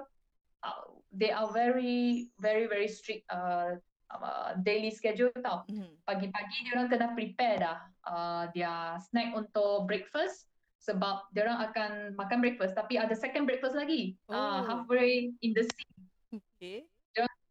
[0.62, 0.82] uh,
[1.12, 3.76] they are very very very strict uh,
[4.14, 5.66] uh, daily schedule tau.
[5.68, 6.00] Mhm.
[6.06, 10.48] Pagi-pagi dia orang kena prepare dah uh, their snack untuk breakfast
[10.80, 14.16] sebab dia orang akan makan breakfast tapi ada second breakfast lagi.
[14.30, 14.58] Uh, Oh.
[14.64, 15.90] halfway in the sea
[16.32, 16.88] Okay.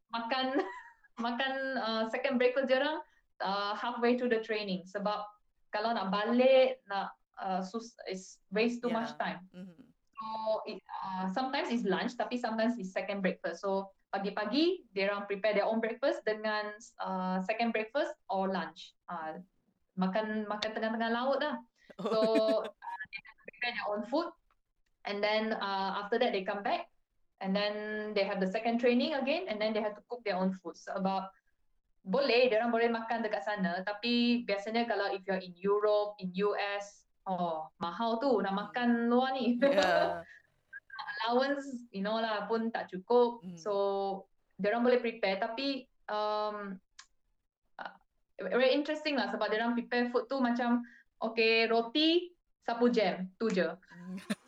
[0.10, 0.58] makan
[1.22, 3.00] makan uh, second breakfast dia orang
[3.46, 5.24] uh, halfway to the training sebab
[5.72, 9.22] kalau nak balik nak uh, sus is waste too much Yeah.
[9.22, 9.40] time.
[9.56, 9.78] Mhm.
[10.22, 10.28] So
[10.70, 13.66] it, uh, sometimes it's lunch tapi sometimes it's second breakfast.
[13.66, 18.94] So pagi-pagi dia orang prepare their own breakfast dengan uh, second breakfast or lunch.
[19.10, 19.42] Uh,
[19.98, 21.58] makan makan tengah-tengah laut dah.
[21.98, 22.20] So
[22.68, 24.30] uh, they prepare their own food
[25.10, 26.91] and then uh, after that they come back
[27.42, 27.74] and then
[28.14, 30.78] they have the second training again and then they have to cook their own food.
[30.78, 31.28] Sebab
[32.06, 36.30] boleh, dia orang boleh makan dekat sana tapi biasanya kalau if you're in Europe, in
[36.46, 39.58] US, oh mahal tu nak makan luar ni.
[39.62, 40.22] Yeah.
[41.22, 43.58] allowance you know lah pun tak cukup Hmm.
[43.58, 43.74] so
[44.62, 46.78] dia orang boleh prepare tapi um,
[48.38, 50.86] very interesting lah sebab dia orang prepare food tu macam
[51.22, 53.66] okay roti sapu jam tu je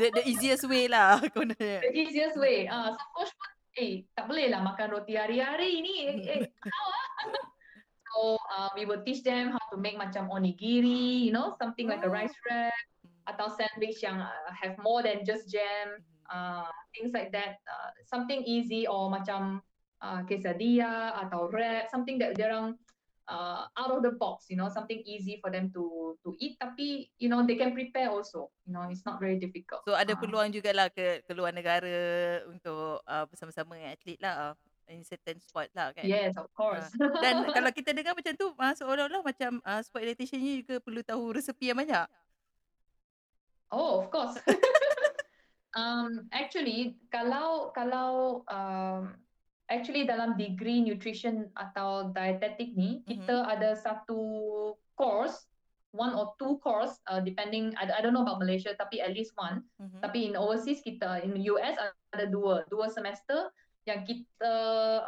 [0.00, 1.84] the, the easiest way lah kononnya.
[1.84, 2.64] the easiest way.
[2.64, 5.94] Ah uh, so coach pun eh tak boleh lah makan roti hari-hari ni.
[6.08, 6.40] Eh, eh
[6.74, 7.46] how ah.
[8.10, 12.02] So uh, we will teach them how to make macam onigiri you know something like
[12.02, 12.16] a Oh.
[12.18, 12.74] rice wrap
[13.30, 17.62] atau sandwich yang uh, have more than just jam uh, things like that.
[17.70, 19.62] Uh, something easy or macam
[20.02, 22.74] uh, quesadilla atau wrap something that dia orang
[23.30, 27.06] uh, out of the box you know something easy for them to to eat tapi
[27.16, 30.18] you know they can prepare also you know it's not very difficult So ada Ah.
[30.18, 31.86] peluang jugalah ke ke luar negara
[32.50, 34.54] untuk uh, bersama-sama dengan atlet lah uh,
[34.90, 36.02] in certain sport lah kan.
[36.02, 36.90] yes of course
[37.22, 41.00] Dan kalau kita dengar macam tu uh, seolah-olah macam uh, sport dietitian ni juga perlu
[41.00, 42.10] tahu resepi yang banyak.
[43.70, 44.34] Oh, of course.
[45.78, 49.14] um, actually, kalau kalau um,
[49.70, 54.20] actually dalam degree nutrition atau dietetic ni, kita ada satu
[54.98, 55.46] course,
[55.94, 57.72] one or two course, uh, depending.
[57.78, 59.62] I, I don't know about Malaysia, tapi at least one.
[59.78, 60.02] Mhm.
[60.02, 61.78] Tapi in overseas kita, in US
[62.12, 63.48] ada dua, dua semester
[63.88, 64.54] yang kita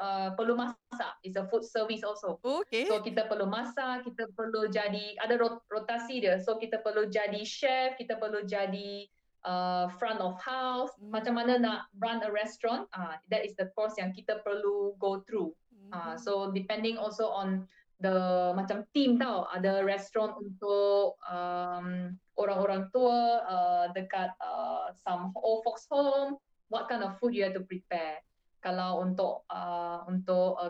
[0.00, 1.12] uh, perlu masak.
[1.22, 2.40] It's a food service also.
[2.40, 2.88] Okay.
[2.88, 6.40] So kita perlu masak, kita perlu jadi ada rot- rotasi dia.
[6.40, 9.06] So kita perlu jadi chef, kita perlu jadi
[9.44, 10.90] uh, front of house.
[10.98, 11.14] Hmm.
[11.14, 12.86] Macam mana nak run a restaurant?
[12.94, 15.54] Ah, that is the course yang kita perlu go through.
[15.92, 16.24] Ah, Mhm.
[16.24, 17.68] so depending also on
[18.02, 19.46] the macam team tau.
[19.54, 26.36] Ada restaurant untuk um, orang-orang tua uh, dekat uh, some old folks home.
[26.72, 28.18] What kind of food you have to prepare?
[28.62, 30.66] Kalau untuk uh, untuk a,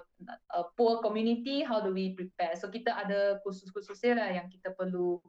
[0.56, 2.56] a poor community, how do we prepare?
[2.56, 5.20] So kita ada kursus-kursusnya lah yang kita perlu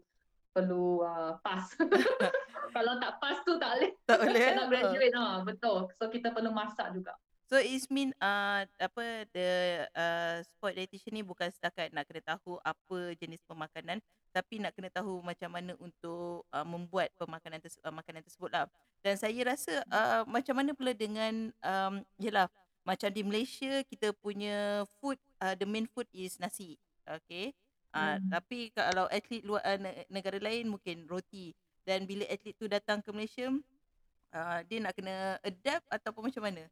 [0.54, 1.74] perlu uh, pass.
[2.76, 3.92] Kalau tak pass tu tak boleh.
[4.06, 4.42] tak boleh.
[4.42, 4.72] Cannot eh?
[4.72, 5.14] graduate.
[5.18, 5.78] Ah, betul.
[5.98, 7.18] So kita perlu masak juga.
[7.52, 9.50] So it mean uh, apa the
[9.94, 14.02] uh, sport dietitian ni bukan setakat nak kena tahu apa jenis pemakanan
[14.34, 18.66] tapi nak kena tahu macam mana untuk uh, membuat pemakanan tersebut uh, makanan tersebut lah.
[19.06, 22.50] Dan saya rasa uh, macam mana pula dengan um, yelah
[22.82, 26.82] macam di Malaysia kita punya food uh, the main food is nasi.
[27.06, 27.54] Okay.
[27.94, 28.26] Uh, Hmm.
[28.34, 31.54] tapi kalau atlet luar uh, ne- negara lain mungkin roti
[31.86, 33.54] dan bila atlet tu datang ke Malaysia
[34.34, 36.66] uh, dia nak kena adapt ataupun macam mana?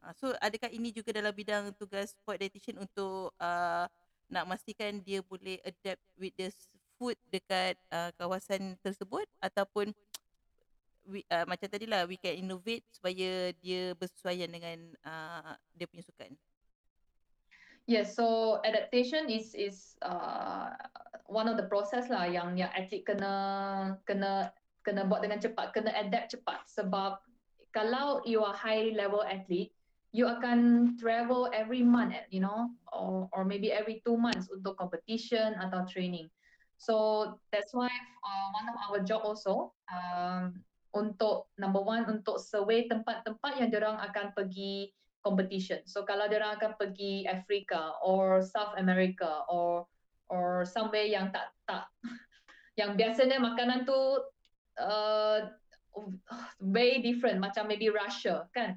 [0.00, 3.84] Uh, so adakah ini juga dalam bidang tugas sport dietitian untuk uh,
[4.32, 6.48] nak memastikan dia boleh adapt with the
[6.96, 9.92] food dekat uh, kawasan tersebut ataupun
[11.04, 16.00] we, uh, macam tadi lah we can innovate supaya dia bersesuaian dengan uh, dia punya
[16.00, 16.32] sukan.
[17.92, 20.72] Yes, so adaptation is is uh,
[21.28, 23.34] one of the process lah yang yang atlet kena
[24.08, 24.48] kena
[24.80, 27.20] kena buat dengan cepat, kena adapt cepat sebab
[27.76, 29.76] kalau you are high level athlete,
[30.16, 35.52] you akan travel every month, you know, or or maybe every two months untuk competition
[35.60, 36.32] atau training.
[36.80, 37.92] So that's why
[38.24, 40.64] uh, one of our job also um,
[40.96, 44.88] untuk number one untuk survey tempat-tempat yang diorang akan pergi
[45.22, 45.80] competition.
[45.86, 49.86] So kalau dia orang akan pergi Afrika or South America or
[50.28, 51.86] or somewhere yang tak tak
[52.80, 53.96] yang biasanya makanan tu
[54.82, 55.48] uh,
[56.60, 58.76] very different macam maybe Russia kan.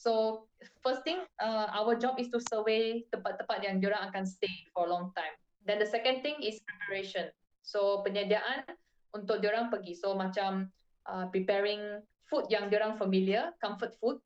[0.00, 0.44] So
[0.82, 4.88] first thing uh, our job is to survey tempat-tempat yang dia orang akan stay for
[4.88, 5.34] a long time.
[5.62, 7.30] Then the second thing is preparation.
[7.62, 8.66] So penyediaan
[9.14, 9.94] untuk dia orang pergi.
[9.94, 10.72] So macam
[11.06, 14.18] uh, preparing food yang dia orang familiar, comfort food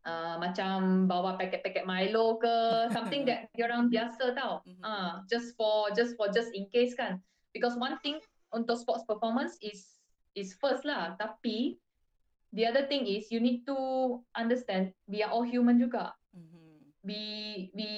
[0.00, 4.80] Uh, macam bawa paket-paket Milo ke something that orang biasa tau Mhm.
[4.80, 7.20] uh, just for just for just in case kan
[7.52, 8.16] because one thing
[8.48, 10.00] untuk sports performance is
[10.32, 11.76] is first lah tapi
[12.56, 13.76] the other thing is you need to
[14.32, 16.16] understand we are all human juga.
[16.32, 16.96] Mhm.
[17.04, 17.22] We
[17.76, 17.90] we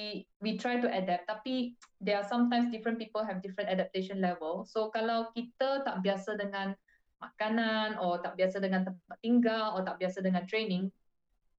[0.42, 4.66] we try to adapt tapi there are sometimes different people have different adaptation level.
[4.66, 6.74] So kalau kita tak biasa dengan
[7.22, 10.90] makanan or tak biasa dengan tempat tinggal or tak biasa dengan training,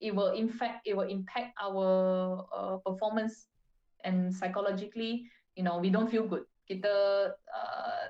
[0.03, 1.87] it will in fact it will impact our
[2.51, 3.47] uh, performance
[4.03, 6.43] and psychologically, you know, we don't feel good.
[6.67, 6.91] Kita
[7.31, 8.03] uh,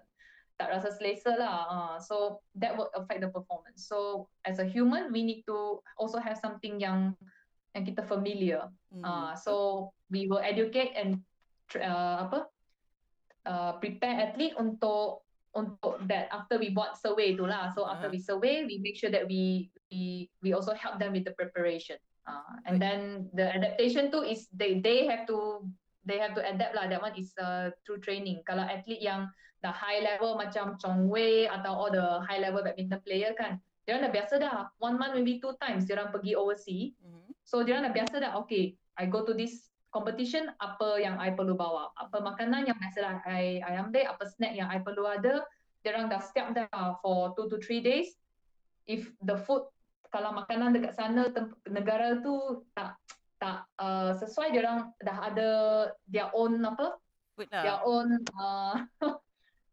[0.57, 1.57] tak rasa selesa lah.
[1.69, 3.85] Uh, so that will affect the performance.
[3.85, 7.13] So as a human, we need to also have something yang
[7.77, 8.69] yang kita familiar.
[8.89, 9.05] Hmm.
[9.05, 9.53] Uh, so
[10.09, 11.21] we will educate and
[11.77, 12.39] uh, apa
[13.45, 15.22] uh, prepare athlete untuk
[15.53, 17.69] untuk that after we buat survey tu lah.
[17.73, 18.17] So after Uh-huh.
[18.17, 21.97] we survey, we make sure that we we we also help them with the preparation.
[22.25, 22.83] Uh, and Right.
[22.83, 22.99] then
[23.37, 25.61] the adaptation tu is they they have to
[26.07, 26.89] they have to adapt lah.
[26.89, 28.41] That one is uh, through training.
[28.47, 29.29] Kalau athlete yang
[29.63, 33.95] dah high level macam Chong Wei atau all the high level badminton player kan, dia
[33.95, 34.67] dah biasa dah.
[34.79, 36.91] One month maybe two times dia orang pergi overseas.
[36.99, 37.31] Mhm.
[37.47, 41.53] So dia dah biasa dah, okay, I go to this competition, apa yang I perlu
[41.53, 41.93] bawa?
[42.01, 45.45] Apa makanan yang biasa lah I, I ambil, apa snack yang I perlu ada.
[45.85, 48.17] Orang dah siap dah for two to three days.
[48.89, 49.69] If the food,
[50.09, 52.97] kalau makanan dekat sana, tem- negara tu tak
[53.37, 55.49] tak uh, sesuai, orang dah ada
[56.07, 56.97] their own apa,
[57.35, 57.85] Good their lah.
[57.85, 58.07] own
[58.39, 58.75] uh,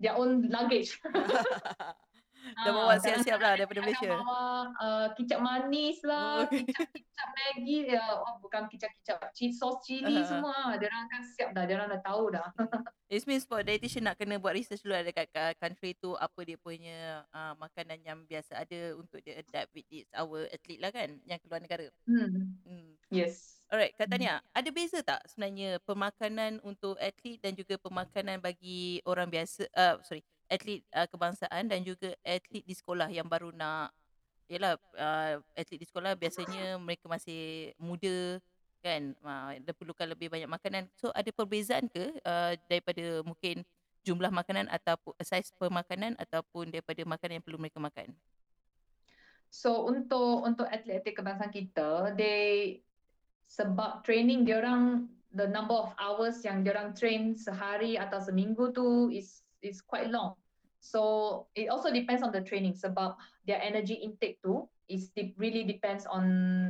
[0.03, 0.99] their own luggage.
[2.57, 4.11] Dah bawa Ah, siap-siap lah daripada Malaysia.
[4.11, 4.41] bawa
[4.75, 6.49] uh, kicap manis lah, Oh.
[6.49, 10.25] kicap-kicap Maggi, ya, oh, bukan kicap-kicap, cheese sauce cili Ah.
[10.25, 10.57] semua.
[10.67, 10.75] ah.
[10.75, 12.47] Dia orang kan siap dah, dia orang dah tahu dah.
[13.09, 16.41] It means for dietitian nak kena buat research dulu lah dekat kat country tu apa
[16.41, 20.89] dia punya uh, makanan yang biasa ada untuk dia adapt with its our athlete lah
[20.89, 21.91] kan yang keluar negara.
[22.05, 22.55] Hmm.
[22.63, 22.95] Hmm.
[23.11, 23.59] Yes.
[23.67, 24.15] Alright, Kak Hmm.
[24.17, 29.99] Tania, ada beza tak sebenarnya pemakanan untuk atlet dan juga pemakanan bagi orang biasa, uh,
[30.01, 33.95] sorry, atlet uh, kebangsaan dan juga atlet di sekolah yang baru nak,
[34.51, 38.43] yalah, uh, atlet di sekolah biasanya mereka masih muda
[38.83, 40.91] kan, uh, dia perlukan lebih banyak makanan.
[40.99, 43.63] So ada perbezaan ke uh, daripada mungkin
[44.03, 48.11] jumlah makanan ataupun saiz pemakanan ataupun daripada makanan yang perlu mereka makan?
[49.51, 52.81] So untuk untuk atlet-atlet kebangsaan kita, they
[53.51, 58.71] sebab training dia orang the number of hours yang dia orang train sehari atau seminggu
[58.71, 60.35] tu is is quite long.
[60.81, 65.63] So it also depends on the training sebab their energy intake tu is de- really
[65.63, 66.25] depends on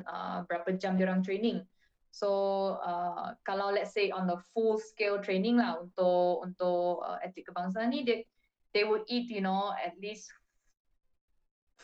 [0.04, 1.62] uh, berapa jam dia orang training.
[2.10, 7.46] So uh, kalau let's say on the full scale training lah untuk untuk uh, atlet
[7.46, 8.26] kebangsaan ni they
[8.74, 10.26] they would eat you know at least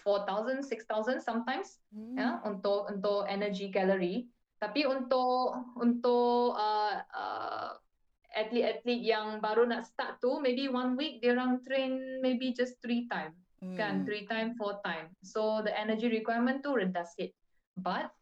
[0.02, 2.14] 4,000, 6,000 sometimes Hmm.
[2.14, 4.30] ya untuk untuk energy calorie.
[4.58, 7.70] Tapi untuk untuk uh, uh,
[8.36, 13.08] atlet-atlet yang baru nak start tu maybe one week dia orang train maybe just three
[13.08, 13.32] time
[13.74, 14.04] kan Hmm.
[14.04, 15.08] three time four time.
[15.24, 17.32] So the energy requirement tu rendah sikit.
[17.80, 18.12] But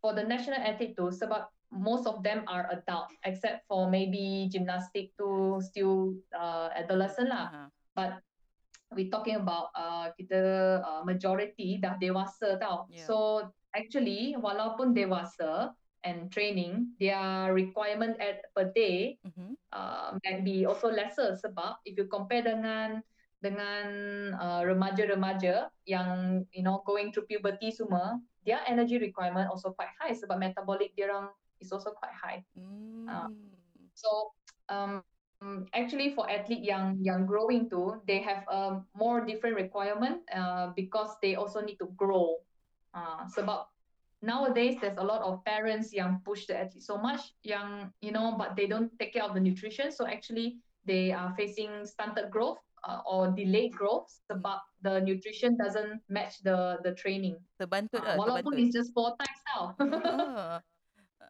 [0.00, 5.12] for the national athlete tu sebab most of them are adult except for maybe gymnastic
[5.20, 7.52] tu still uh, adolescent lah.
[7.52, 7.64] Aha.
[7.92, 8.12] But
[8.96, 10.40] we talking about uh, kita
[10.80, 12.88] uh, majority dah dewasa tau.
[12.88, 13.04] Yeah.
[13.04, 13.16] So
[13.76, 19.54] actually walaupun dewasa and training, their requirement at per day Mhm.
[19.72, 23.02] uh, might be also lesser sebab if you compare dengan
[23.42, 23.86] dengan
[24.38, 30.14] uh, remaja-remaja yang you know going through puberty semua, their energy requirement also quite high
[30.14, 32.42] sebab metabolic dia orang is also quite high.
[33.10, 33.26] Ah.
[33.26, 33.34] Hmm.
[33.98, 34.34] So
[34.70, 35.02] um,
[35.74, 41.14] actually for athlete yang yang growing too, they have a more different requirement uh, because
[41.18, 42.38] they also need to grow.
[42.94, 43.66] Uh, sebab
[44.22, 48.38] nowadays there's a lot of parents yang push the athlete so much yang you know
[48.38, 52.58] but they don't take care of the nutrition so actually they are facing stunted growth
[52.86, 57.38] uh, or delayed growth sebab the nutrition doesn't match the the training.
[57.54, 58.62] Terbantut Uh, lah, walaupun terbantut.
[58.66, 59.62] it's just four times tau.
[59.82, 60.58] Ah.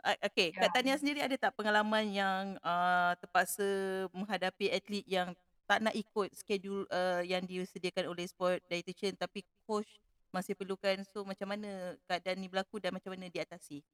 [0.03, 0.72] Ah, Okay, Kak Yeah.
[0.72, 3.62] Tania sendiri ada tak pengalaman yang uh, terpaksa
[4.11, 5.30] menghadapi atlet yang
[5.62, 9.86] tak nak ikut schedule uh, yang disediakan oleh sport dietitian tapi coach
[10.33, 13.85] masih perlukan so macam mana keadaan ni berlaku dan macam mana diatasi?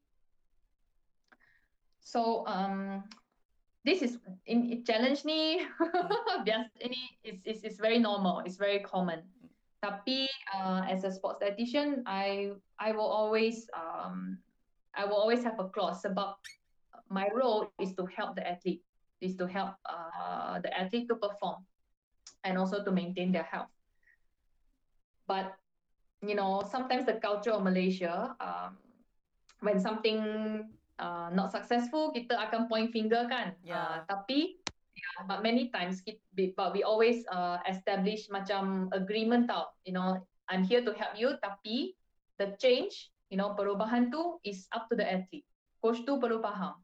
[2.01, 3.05] So um,
[3.84, 4.16] this is
[4.47, 5.66] in, challenge ni
[6.47, 8.41] biasa ini is is is very normal.
[8.47, 9.26] It's very common.
[9.84, 14.41] Tapi uh, as a sports dietitian, I I will always um
[14.97, 16.39] I will always have a clause sebab
[17.12, 18.82] my role is to help the athlete,
[19.20, 21.64] is to help uh, the athlete to perform
[22.45, 23.70] and also to maintain their health.
[25.28, 25.55] But
[26.22, 28.78] you know, sometimes the culture of Malaysia, um,
[29.60, 30.66] when something
[30.98, 33.54] uh, not successful, kita akan point finger kan.
[33.62, 34.02] Uh, Yeah.
[34.10, 34.58] tapi
[34.98, 39.70] yeah, but many times, kita, but we always uh, establish macam agreement tau.
[39.86, 40.18] You know,
[40.50, 41.94] I'm here to help you, tapi
[42.42, 45.46] the change, you know, perubahan tu is up to the athlete.
[45.78, 46.74] Coach tu perlu faham.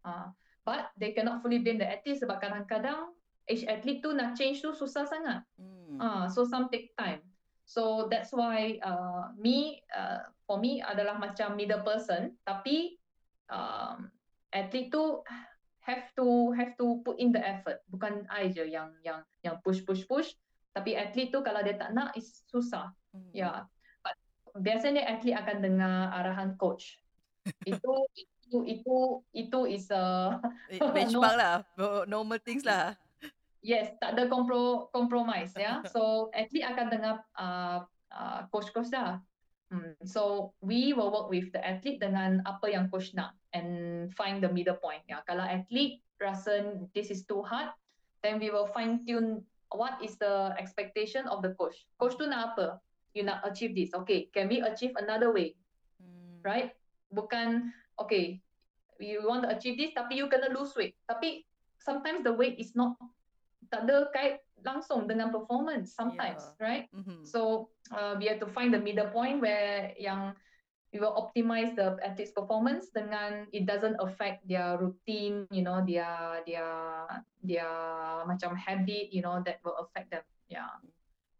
[0.00, 0.32] Uh,
[0.64, 3.12] but they cannot fully blame the athlete sebab kadang-kadang
[3.48, 5.44] each athlete tu nak change tu susah sangat.
[5.60, 5.96] Hmm.
[6.00, 7.20] Uh, so some take time.
[7.68, 12.32] So that's why uh, me, uh, for me adalah macam middle person.
[12.48, 12.96] Tapi
[13.52, 14.08] um,
[14.56, 15.20] athlete tu
[15.84, 17.84] have to have to put in the effort.
[17.92, 20.32] Bukan I je yang yang yang push push push.
[20.76, 22.92] Tapi atlet tu kalau dia tak nak is susah.
[23.12, 23.28] Hmm.
[23.32, 23.44] Ya.
[23.44, 23.56] Yeah.
[24.56, 27.00] Biasanya atlet akan dengar arahan coach.
[27.64, 27.92] itu
[28.48, 28.96] itu itu
[29.32, 30.36] itu is a
[30.72, 31.56] benchmark no, lah.
[32.12, 32.96] Normal things lah.
[33.58, 35.62] Yes, tak ada kompro compromise ya.
[35.62, 35.76] Yeah?
[35.94, 37.82] So atlet akan dengar uh,
[38.14, 39.18] uh, coach-coach dah.
[39.68, 39.92] Hmm.
[40.06, 44.48] So we will work with the athlete dengan apa yang coach nak and find the
[44.48, 45.04] middle point.
[45.04, 47.68] Ya, kalau athlete rasa this is too hard,
[48.24, 49.44] then we will fine tune
[49.76, 51.84] what is the expectation of the coach.
[52.00, 52.80] Coach tu nak apa?
[53.12, 53.92] You nak achieve this.
[53.92, 55.52] Okay, can we achieve another way?
[56.00, 56.40] Hmm.
[56.40, 56.72] Right?
[57.12, 57.68] Bukan
[58.00, 58.40] okay,
[58.96, 60.96] you want to achieve this tapi you kena lose weight.
[61.04, 61.44] Tapi
[61.76, 62.96] sometimes the weight is not
[63.68, 66.62] tak ada kait langsung dengan performance sometimes, yeah.
[66.62, 66.84] right?
[66.94, 67.22] Mm-hmm.
[67.26, 70.34] So uh, we have to find the middle point where yang
[70.92, 76.42] we will optimize the athlete's performance dengan it doesn't affect their routine, you know, their
[76.48, 76.70] their
[77.44, 77.70] their
[78.24, 80.24] macam habit, you know, that will affect them.
[80.48, 80.72] Yeah.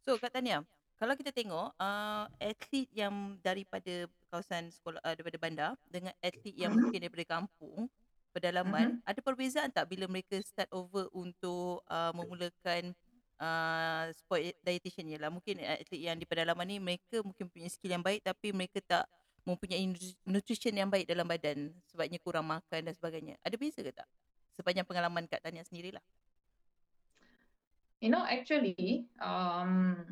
[0.04, 0.62] So Kak Tania,
[1.00, 6.76] kalau kita tengok uh, atlet yang daripada kawasan sekolah uh, daripada bandar dengan atlet yang
[6.76, 6.82] mm-hmm.
[6.84, 7.88] mungkin daripada kampung
[8.30, 9.08] pedalaman, mm-hmm.
[9.08, 12.92] ada perbezaan tak bila mereka start over untuk uh, memulakan
[13.40, 15.32] uh, sport dietitian ni lah.
[15.32, 19.04] Mungkin atlet yang di pedalaman ni mereka mungkin punya skill yang baik tapi mereka tak
[19.48, 19.88] mempunyai
[20.28, 23.40] nutrition yang baik dalam badan sebabnya kurang makan dan sebagainya.
[23.40, 24.08] Ada beza ke tak?
[24.52, 26.02] Sepanjang pengalaman Kak Tania sendirilah.
[27.98, 30.06] You know, actually, um,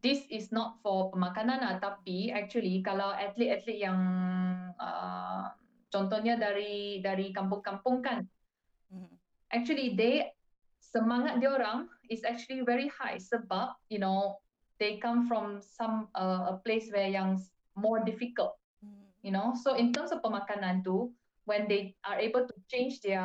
[0.00, 4.00] this is not for pemakanan lah, tapi actually kalau atlet-atlet yang
[4.80, 5.52] uh,
[5.88, 8.24] contohnya dari dari kampung-kampung kan,
[8.92, 9.14] mm-hmm.
[9.52, 10.28] actually they
[10.88, 14.40] semangat dia orang is actually very high sebab you know
[14.80, 17.36] they come from some uh, a place where yang
[17.76, 19.04] more difficult hmm.
[19.20, 21.12] you know so in terms of pemakanan tu
[21.44, 23.22] when they are able to change their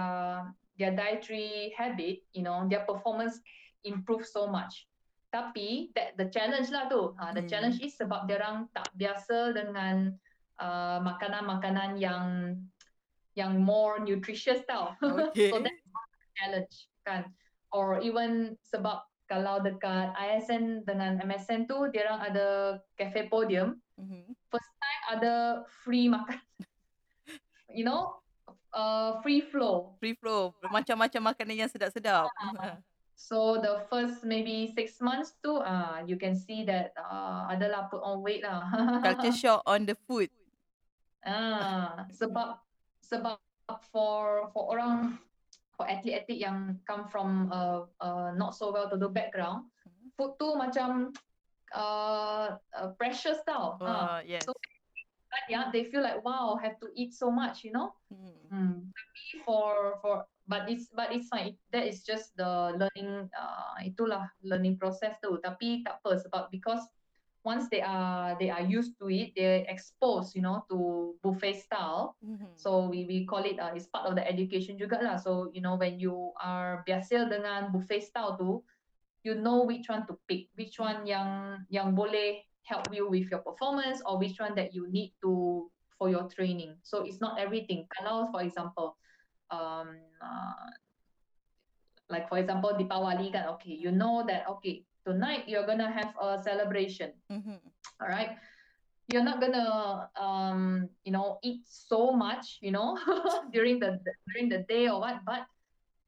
[0.76, 3.40] their dietary habit you know their performance
[3.88, 4.90] improve so much
[5.32, 7.50] tapi that the challenge lah tu uh, the hmm.
[7.50, 10.14] challenge is sebab dia orang tak biasa dengan
[10.60, 12.58] uh, makanan-makanan yang
[13.34, 14.94] yang more nutritious tau.
[15.34, 15.50] Okay.
[15.50, 16.76] so that's the challenge
[17.06, 17.22] kan?
[17.74, 22.48] Or even sebab kalau dekat ISN dengan MSN tu dia orang ada
[22.98, 23.82] cafe podium.
[23.94, 24.34] Mm-hmm.
[24.50, 25.34] first time ada
[25.86, 26.42] free makan.
[27.74, 28.22] You know?
[28.70, 29.98] Uh, free flow.
[29.98, 30.54] Free flow.
[30.70, 32.30] Macam-macam makanan yang sedap-sedap.
[32.38, 32.78] Uh,
[33.18, 38.02] so the first maybe six months tu uh, you can see that uh, adalah put
[38.06, 38.62] on weight lah.
[39.02, 40.30] Culture shock on the food
[41.24, 42.60] ah sebab
[43.04, 43.40] sebab
[43.92, 45.20] for for orang
[45.74, 49.66] for atlet-atlet yang come from a, a not so well to do background,
[50.14, 51.10] food tu macam
[51.74, 53.82] uh, uh, precious tau.
[53.82, 54.22] Uh, uh.
[54.22, 54.46] Yes.
[54.46, 54.54] So,
[55.50, 57.98] yeah, they feel like wow, have to eat so much, you know.
[58.14, 58.38] Hmm.
[58.54, 58.78] Hmm.
[59.42, 61.58] For for but it's but it's fine.
[61.74, 63.34] That is just the learning.
[63.34, 65.42] Uh, itulah learning process tu.
[65.42, 66.86] Tapi tak apa sebab because
[67.44, 72.16] once they are they are used to it, they're exposed, you know, to buffet style.
[72.24, 72.56] Mm-hmm.
[72.56, 75.16] So we we call it uh, it's part of the education juga lah.
[75.20, 78.64] So you know when you are biasa dengan buffet style tu,
[79.28, 83.44] you know which one to pick, which one yang yang boleh help you with your
[83.44, 85.68] performance or which one that you need to
[86.00, 86.80] for your training.
[86.88, 87.92] So it's not everything.
[87.92, 88.96] Kalau for example,
[89.52, 90.72] um, uh,
[92.08, 96.42] like for example Deepawali kan, okay, you know that okay tonight you're gonna have a
[96.44, 97.12] celebration.
[97.32, 97.60] Mm-hmm.
[98.02, 98.38] all right
[99.12, 102.98] you're not gonna um you know eat so much you know
[103.54, 104.00] during the
[104.32, 105.44] during the day or what but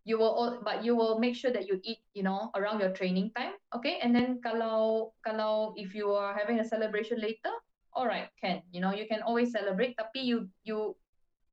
[0.06, 3.32] you will but you will make sure that you eat you know around your training
[3.36, 3.98] time okay?
[4.00, 7.52] And then kalau kalau if you are having a celebration later
[7.98, 10.94] all right can you know you can always celebrate tapi you you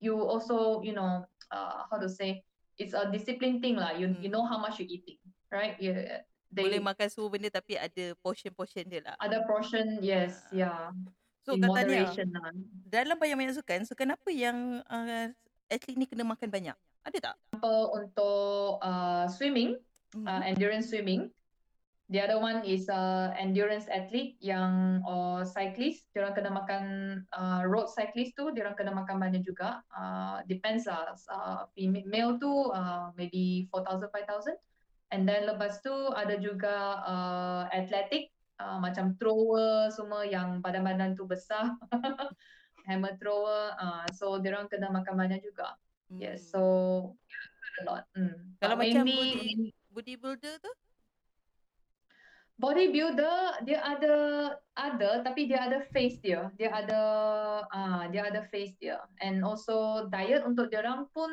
[0.04, 2.44] you also you know uh, how to say
[2.76, 3.96] it's a discipline thing lah.
[3.96, 4.20] You mm.
[4.20, 5.18] you know how much you eating
[5.48, 5.76] right?
[5.80, 9.16] Yeah they, boleh makan semua benda tapi ada portion-portion dia lah.
[9.18, 10.92] Ada portion, yes, uh, yeah.
[11.42, 12.54] So In katanya, lah.
[12.86, 15.26] dalam banyak-banyak sukan, sukan apa yang uh,
[15.66, 16.76] atlet ni kena makan banyak?
[17.02, 17.36] Ada tak?
[17.58, 19.74] Apa untuk uh, swimming,
[20.14, 20.26] mm-hmm.
[20.28, 21.34] uh, endurance swimming.
[22.12, 26.12] The other one is uh, endurance athlete yang or cyclist.
[26.12, 26.84] Dia orang kena makan
[27.32, 29.80] uh, road cyclist tu, dia orang kena makan banyak juga.
[29.88, 31.16] Uh, depends lah.
[31.26, 34.60] Uh, female tu uh, maybe 4,000, 5,000.
[35.12, 41.28] And then lepas tu ada juga uh, athletic uh, macam thrower semua yang badan-badan tu
[41.28, 41.76] besar.
[42.88, 43.76] Hammer thrower.
[43.76, 45.76] Uh, so dia orang kena makan banyak juga.
[46.08, 46.16] Hmm.
[46.16, 46.48] Yes.
[46.48, 46.62] So
[47.28, 47.46] yeah,
[47.76, 48.04] a lot.
[48.16, 48.56] Hmm.
[48.58, 50.72] Kalau But macam mainly, body bodybuilder tu?
[52.56, 54.14] Bodybuilder dia ada
[54.78, 56.48] ada tapi dia ada face dia.
[56.56, 57.00] Dia ada
[57.68, 58.96] ah uh, dia ada face dia.
[59.20, 61.30] And also diet untuk dia orang pun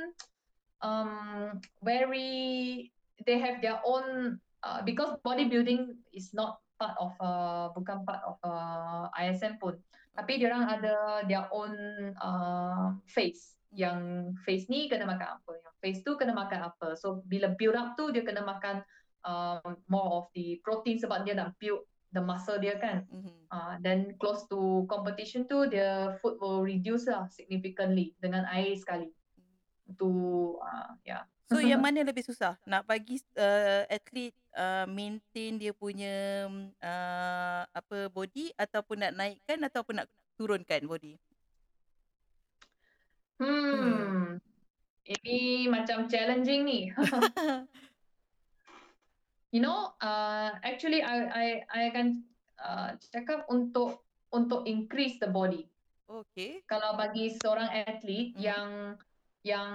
[0.84, 2.92] um very
[3.26, 8.40] they have their own uh, because bodybuilding is not part of uh, bukan part of
[8.44, 9.76] uh, ISM pun.
[10.16, 11.76] Tapi dia orang ada their own
[12.20, 13.60] uh, face.
[13.76, 16.96] Yang face ni kena makan apa yang face tu kena makan apa.
[16.96, 18.82] So bila build up tu dia kena makan
[19.28, 19.62] uh,
[19.92, 23.06] more of the protein sebab dia nak build the muscle dia kan.
[23.12, 23.38] Mm-hmm.
[23.54, 29.14] uh, then close to competition tu dia food will reduce lah significantly dengan air sekali.
[29.98, 30.10] To
[30.62, 32.62] uh, yeah So yang mana lebih susah?
[32.62, 36.46] Nak bagi uh, atlet uh, maintain dia punya
[36.78, 41.18] uh, apa body ataupun nak naikkan ataupun nak turunkan body?
[43.42, 43.50] Hmm.
[43.50, 44.26] hmm.
[45.10, 46.94] Ini macam challenging ni.
[49.54, 52.30] you know, uh, actually I I I akan
[52.62, 55.66] uh, cakap untuk untuk increase the body.
[56.06, 56.62] Okay.
[56.70, 58.38] Kalau bagi seorang atlet hmm.
[58.38, 58.70] yang
[59.44, 59.72] yang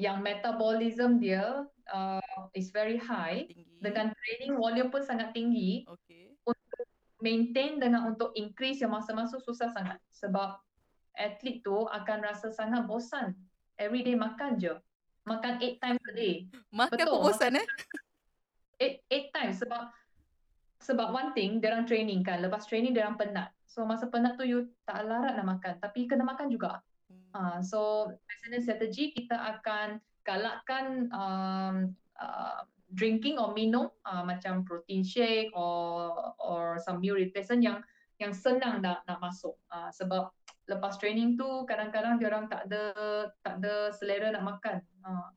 [0.00, 3.44] yang metabolism dia uh, is very high.
[3.44, 3.76] Tinggi.
[3.84, 5.84] dengan training volume pun sangat tinggi.
[5.84, 6.32] Okay.
[6.48, 6.88] untuk
[7.20, 10.00] maintain dengan untuk increase yang masa-masa susah sangat.
[10.16, 10.56] Sebab
[11.16, 13.36] atlet tu akan rasa sangat bosan.
[13.76, 14.72] Every day makan je.
[15.24, 16.34] Makan 8 times a day.
[16.80, 17.66] Makan Betul, pun bosan eh?
[18.80, 19.56] 8 eight times.
[19.60, 19.88] Sebab
[20.84, 22.44] sebab one thing dia orang training kan.
[22.44, 23.48] Lepas training dia orang penat.
[23.64, 25.80] So masa penat tu you tak larat nak makan.
[25.80, 26.84] Tapi kena makan juga
[27.34, 32.62] Uh, so maintenance strategy kita akan galakkan um, uh,
[32.94, 37.82] drinking or minum uh, macam protein shake or or some meal replacement yang
[38.22, 40.30] yang senang nak nak masuk uh, sebab
[40.70, 42.94] lepas training tu kadang-kadang dia orang tak ada
[43.42, 44.78] tak ada selera nak makan.
[45.02, 45.28] Uh.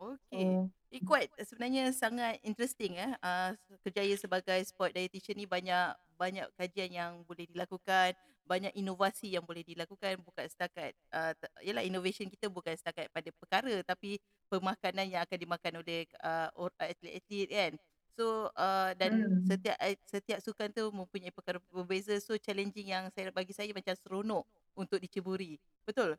[0.00, 0.64] Okay.
[0.64, 3.14] So, It quite sebenarnya sangat interesting eh.
[3.22, 3.54] Uh,
[3.86, 8.18] kerjaya sebagai sport dietitian ni banyak banyak kajian yang boleh dilakukan,
[8.50, 11.30] banyak inovasi yang boleh dilakukan bukan setakat uh,
[11.62, 14.18] yalah innovation kita bukan setakat pada perkara tapi
[14.50, 17.72] pemakanan yang akan dimakan oleh uh, atlet-atlet kan.
[18.18, 19.46] So uh, dan hmm.
[19.46, 19.78] setiap
[20.10, 24.42] setiap sukan tu mempunyai perkara berbeza so challenging yang saya bagi saya macam seronok
[24.74, 25.54] untuk diceburi.
[25.86, 26.18] Betul?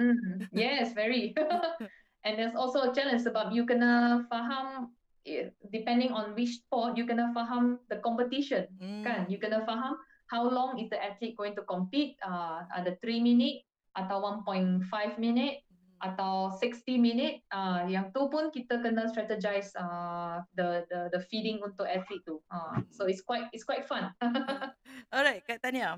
[0.00, 1.30] Mm, yes, very.
[2.24, 4.90] and there's also a challenge sebab you kena faham
[5.22, 9.06] eh, depending on which sport you kena faham the competition mm.
[9.06, 9.94] kan you kena faham
[10.28, 12.16] how long is the athlete going to compete?
[12.20, 13.64] Uh, ada 3 minute
[13.96, 14.84] atau 1.5
[15.18, 16.12] minute hmm.
[16.12, 17.42] atau 60 minute.
[17.50, 22.38] Uh, yang tu pun kita kena strategize uh, the the the feeding untuk athlete tu.
[22.52, 24.12] Uh, so it's quite it's quite fun.
[25.14, 25.96] Alright kak Tania.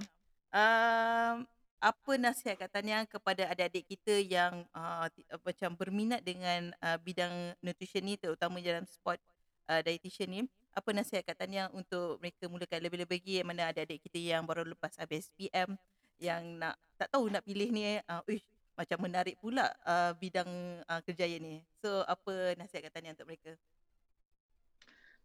[0.50, 1.44] Um
[1.80, 7.56] apa nasihat Kak Tania kepada adik-adik kita yang uh, uh, macam berminat dengan uh, bidang
[7.64, 9.16] nutrition ni terutama dalam sport
[9.64, 10.40] uh, dietitian ni
[10.70, 13.36] apa nasihat Kak Tania untuk mereka mulakan lebih-lebih lagi?
[13.42, 15.74] Mana adik-adik kita yang baru lepas habis PM
[16.20, 18.44] yang nak tak tahu nak pilih ni uh, uish,
[18.76, 20.48] macam menarik pula uh, bidang
[20.86, 21.64] uh, kerjaya ni.
[21.82, 23.56] So apa nasihat Kak Tania untuk mereka?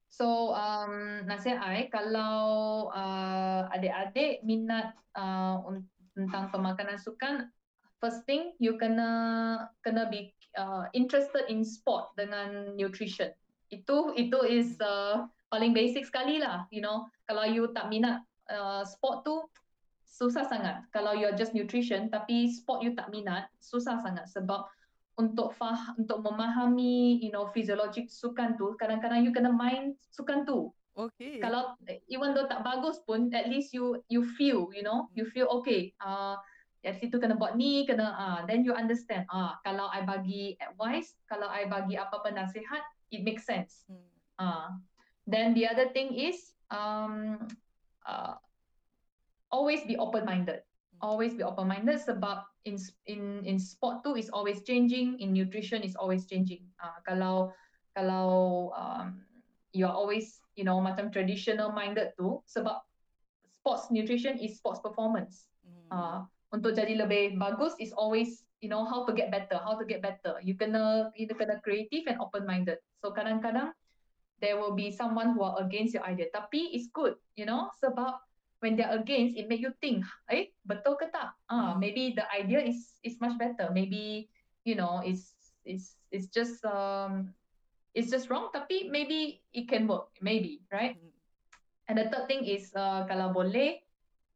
[0.10, 5.60] So um, nasihat I kalau uh, adik-adik minat uh,
[6.16, 7.52] tentang pemakanan sukan
[8.00, 9.12] first thing you kena
[9.84, 13.32] kena be uh, interested in sport dengan nutrition.
[13.68, 18.82] Itu itu is uh, paling basic sekali lah you know kalau you tak minat uh,
[18.86, 19.46] sport tu
[20.06, 24.64] susah sangat kalau you are just nutrition tapi sport you tak minat susah sangat sebab
[25.16, 30.72] untuk fah untuk memahami you know physiologic sukan tu kadang-kadang you kena main sukan tu
[30.96, 31.44] Okay.
[31.44, 31.76] Kalau
[32.08, 35.92] even though tak bagus pun, at least you you feel, you know, you feel okay.
[36.00, 36.40] Uh,
[36.80, 39.28] ya situ kena buat ni, kena ah, uh, then you understand.
[39.28, 42.80] Ah, uh, kalau I bagi advice, kalau I bagi apa-apa nasihat,
[43.12, 43.84] it makes sense.
[43.92, 44.08] Hmm.
[44.40, 44.68] Ah, uh,
[45.28, 47.48] then the other thing is, um,
[48.06, 48.38] uh,
[49.52, 50.62] always be open-minded.
[50.62, 51.00] Hmm.
[51.02, 55.94] Always be open-minded sebab in in in sport tu is always changing, in nutrition is
[55.98, 56.66] always changing.
[56.82, 57.54] Uh, kalau
[57.94, 59.22] kalau um,
[59.74, 62.82] you are always you know macam traditional minded tu sebab
[63.62, 65.50] sports nutrition is sports performance.
[65.66, 65.90] Mm.
[65.90, 66.20] Uh,
[66.54, 70.02] untuk jadi lebih bagus is always you know how to get better, how to get
[70.02, 70.38] better.
[70.42, 72.82] You kena you kena creative and open minded.
[73.02, 73.76] So kadang-kadang
[74.40, 76.28] there will be someone who are against your idea.
[76.34, 78.20] Tapi it's good, you know, sebab
[78.60, 81.36] when they're against, it make you think, eh, betul ke tak?
[81.48, 83.72] Ah, uh, maybe the idea is is much better.
[83.72, 84.28] Maybe
[84.66, 87.32] you know, it's it's it's just um
[87.96, 91.00] it's just wrong tapi maybe it can work maybe right
[91.86, 93.78] And the third thing is uh, kalau boleh,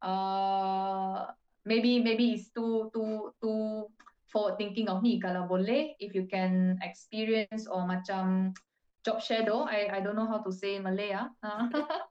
[0.06, 1.34] uh,
[1.66, 3.90] maybe maybe it's too too too
[4.30, 5.18] forward thinking of me.
[5.18, 8.54] Kalau boleh, if you can experience or macam
[9.06, 11.30] job shadow, I I don't know how to say in Malay ah.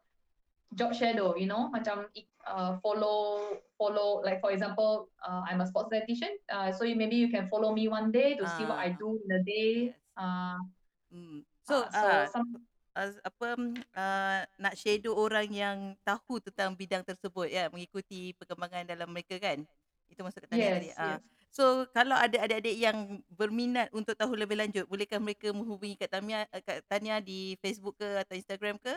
[0.78, 2.08] job shadow, you know, macam
[2.44, 3.40] uh, follow
[3.80, 7.48] follow like for example, uh, I'm a sports dietitian, uh, so you, maybe you can
[7.48, 9.72] follow me one day to see what I Ah, do in a day.
[10.16, 10.60] Uh,
[11.08, 11.40] Hmm.
[11.64, 12.48] So, uh, so ah, some
[12.92, 13.48] uh, apa
[13.96, 19.64] uh, nak shadow orang yang tahu tentang bidang tersebut ya, mengikuti perkembangan dalam mereka kan?
[20.08, 20.92] Itu Kak Tania tadi.
[20.92, 21.16] yes Ah.
[21.16, 21.37] yes.
[21.58, 26.46] So, kalau ada adik-adik yang berminat untuk tahu lebih lanjut, bolehkah mereka menghubungi Kak Tania,
[26.54, 28.94] uh, Kak Tania di Facebook ke atau Instagram ke?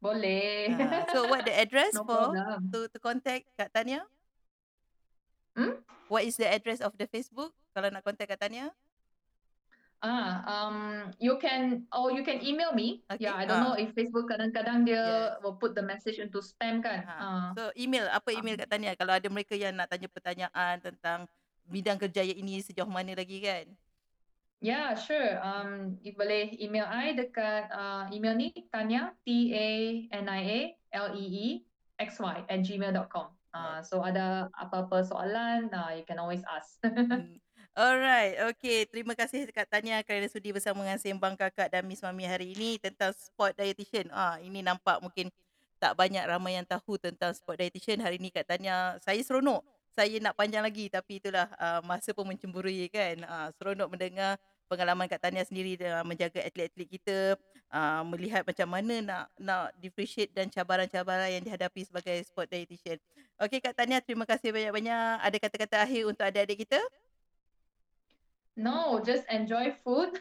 [0.00, 0.72] Boleh.
[0.80, 2.72] Ah, so what the address no for problem.
[2.72, 4.00] to to contact Kak Tania?
[5.52, 5.76] Hmm?
[6.08, 8.72] What is the address of the Facebook kalau nak contact Kak Tania?
[10.04, 13.00] Ah, um, you can or you can email me.
[13.08, 13.26] Okay.
[13.26, 13.80] Yeah, I don't know Ah.
[13.80, 15.40] if Facebook kadang-kadang dia Yes.
[15.40, 17.00] will put the message into spam kan.
[17.08, 17.16] Ha.
[17.16, 20.76] Ah, So email, apa email um, Kak Tania kalau ada mereka yang nak tanya pertanyaan
[20.84, 21.24] tentang
[21.64, 23.66] bidang kerjaya ini sejauh mana lagi kan?
[24.60, 25.36] yeah, sure.
[25.40, 29.68] Um, you boleh email I dekat uh, email ni Tanya T A
[30.12, 30.60] N I A
[30.96, 31.46] L E E
[31.96, 33.32] X Y at gmail.com.
[33.56, 36.76] Uh, so ada apa-apa soalan, uh, you can always ask.
[37.76, 38.88] Alright, okay.
[38.88, 42.80] Terima kasih Kak Tania kerana sudi bersama dengan Sembang Kakak dan Miss Mami hari ini
[42.80, 44.08] tentang sport dietitian.
[44.16, 45.28] Ah, ini nampak mungkin
[45.76, 48.00] tak banyak ramai yang tahu tentang sport dietitian.
[48.00, 49.60] Hari ini Kak Tania, saya seronok.
[49.92, 53.20] Saya nak panjang lagi tapi itulah uh, masa pun mencemburui kan.
[53.28, 54.40] Uh, seronok mendengar
[54.72, 57.36] pengalaman Kak Tania sendiri dalam menjaga atlet-atlet kita,
[57.76, 62.96] uh, melihat macam mana nak nak differentiate dan cabaran-cabaran yang dihadapi sebagai sport dietitian.
[63.36, 65.28] Okey Kak Tania, terima kasih banyak-banyak.
[65.28, 66.80] Ada kata-kata akhir untuk adik-adik kita?
[68.56, 70.16] No, just enjoy food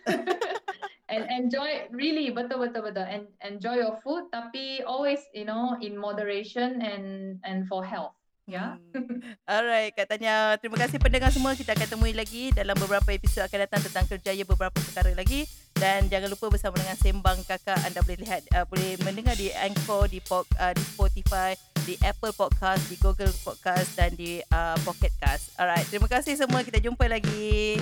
[1.11, 5.95] and enjoy really betul betul betul and enjoy your food tapi always you know in
[5.95, 8.11] moderation and and for health.
[8.45, 8.77] Ya.
[8.93, 9.25] Hmm.
[9.49, 10.53] Alright, Kak Tanya.
[10.61, 11.57] Terima kasih pendengar semua.
[11.57, 15.49] Kita akan temui lagi dalam beberapa episod akan datang tentang kerjaya beberapa perkara lagi.
[15.73, 20.07] Dan jangan lupa bersama dengan Sembang Kakak anda boleh lihat uh, boleh mendengar di Anchor,
[20.07, 25.13] di pod, uh, di Spotify, di Apple Podcast, di Google Podcast dan di uh, Pocket
[25.21, 25.53] Cast.
[25.55, 26.65] Alright, terima kasih semua.
[26.65, 27.77] Kita jumpa lagi.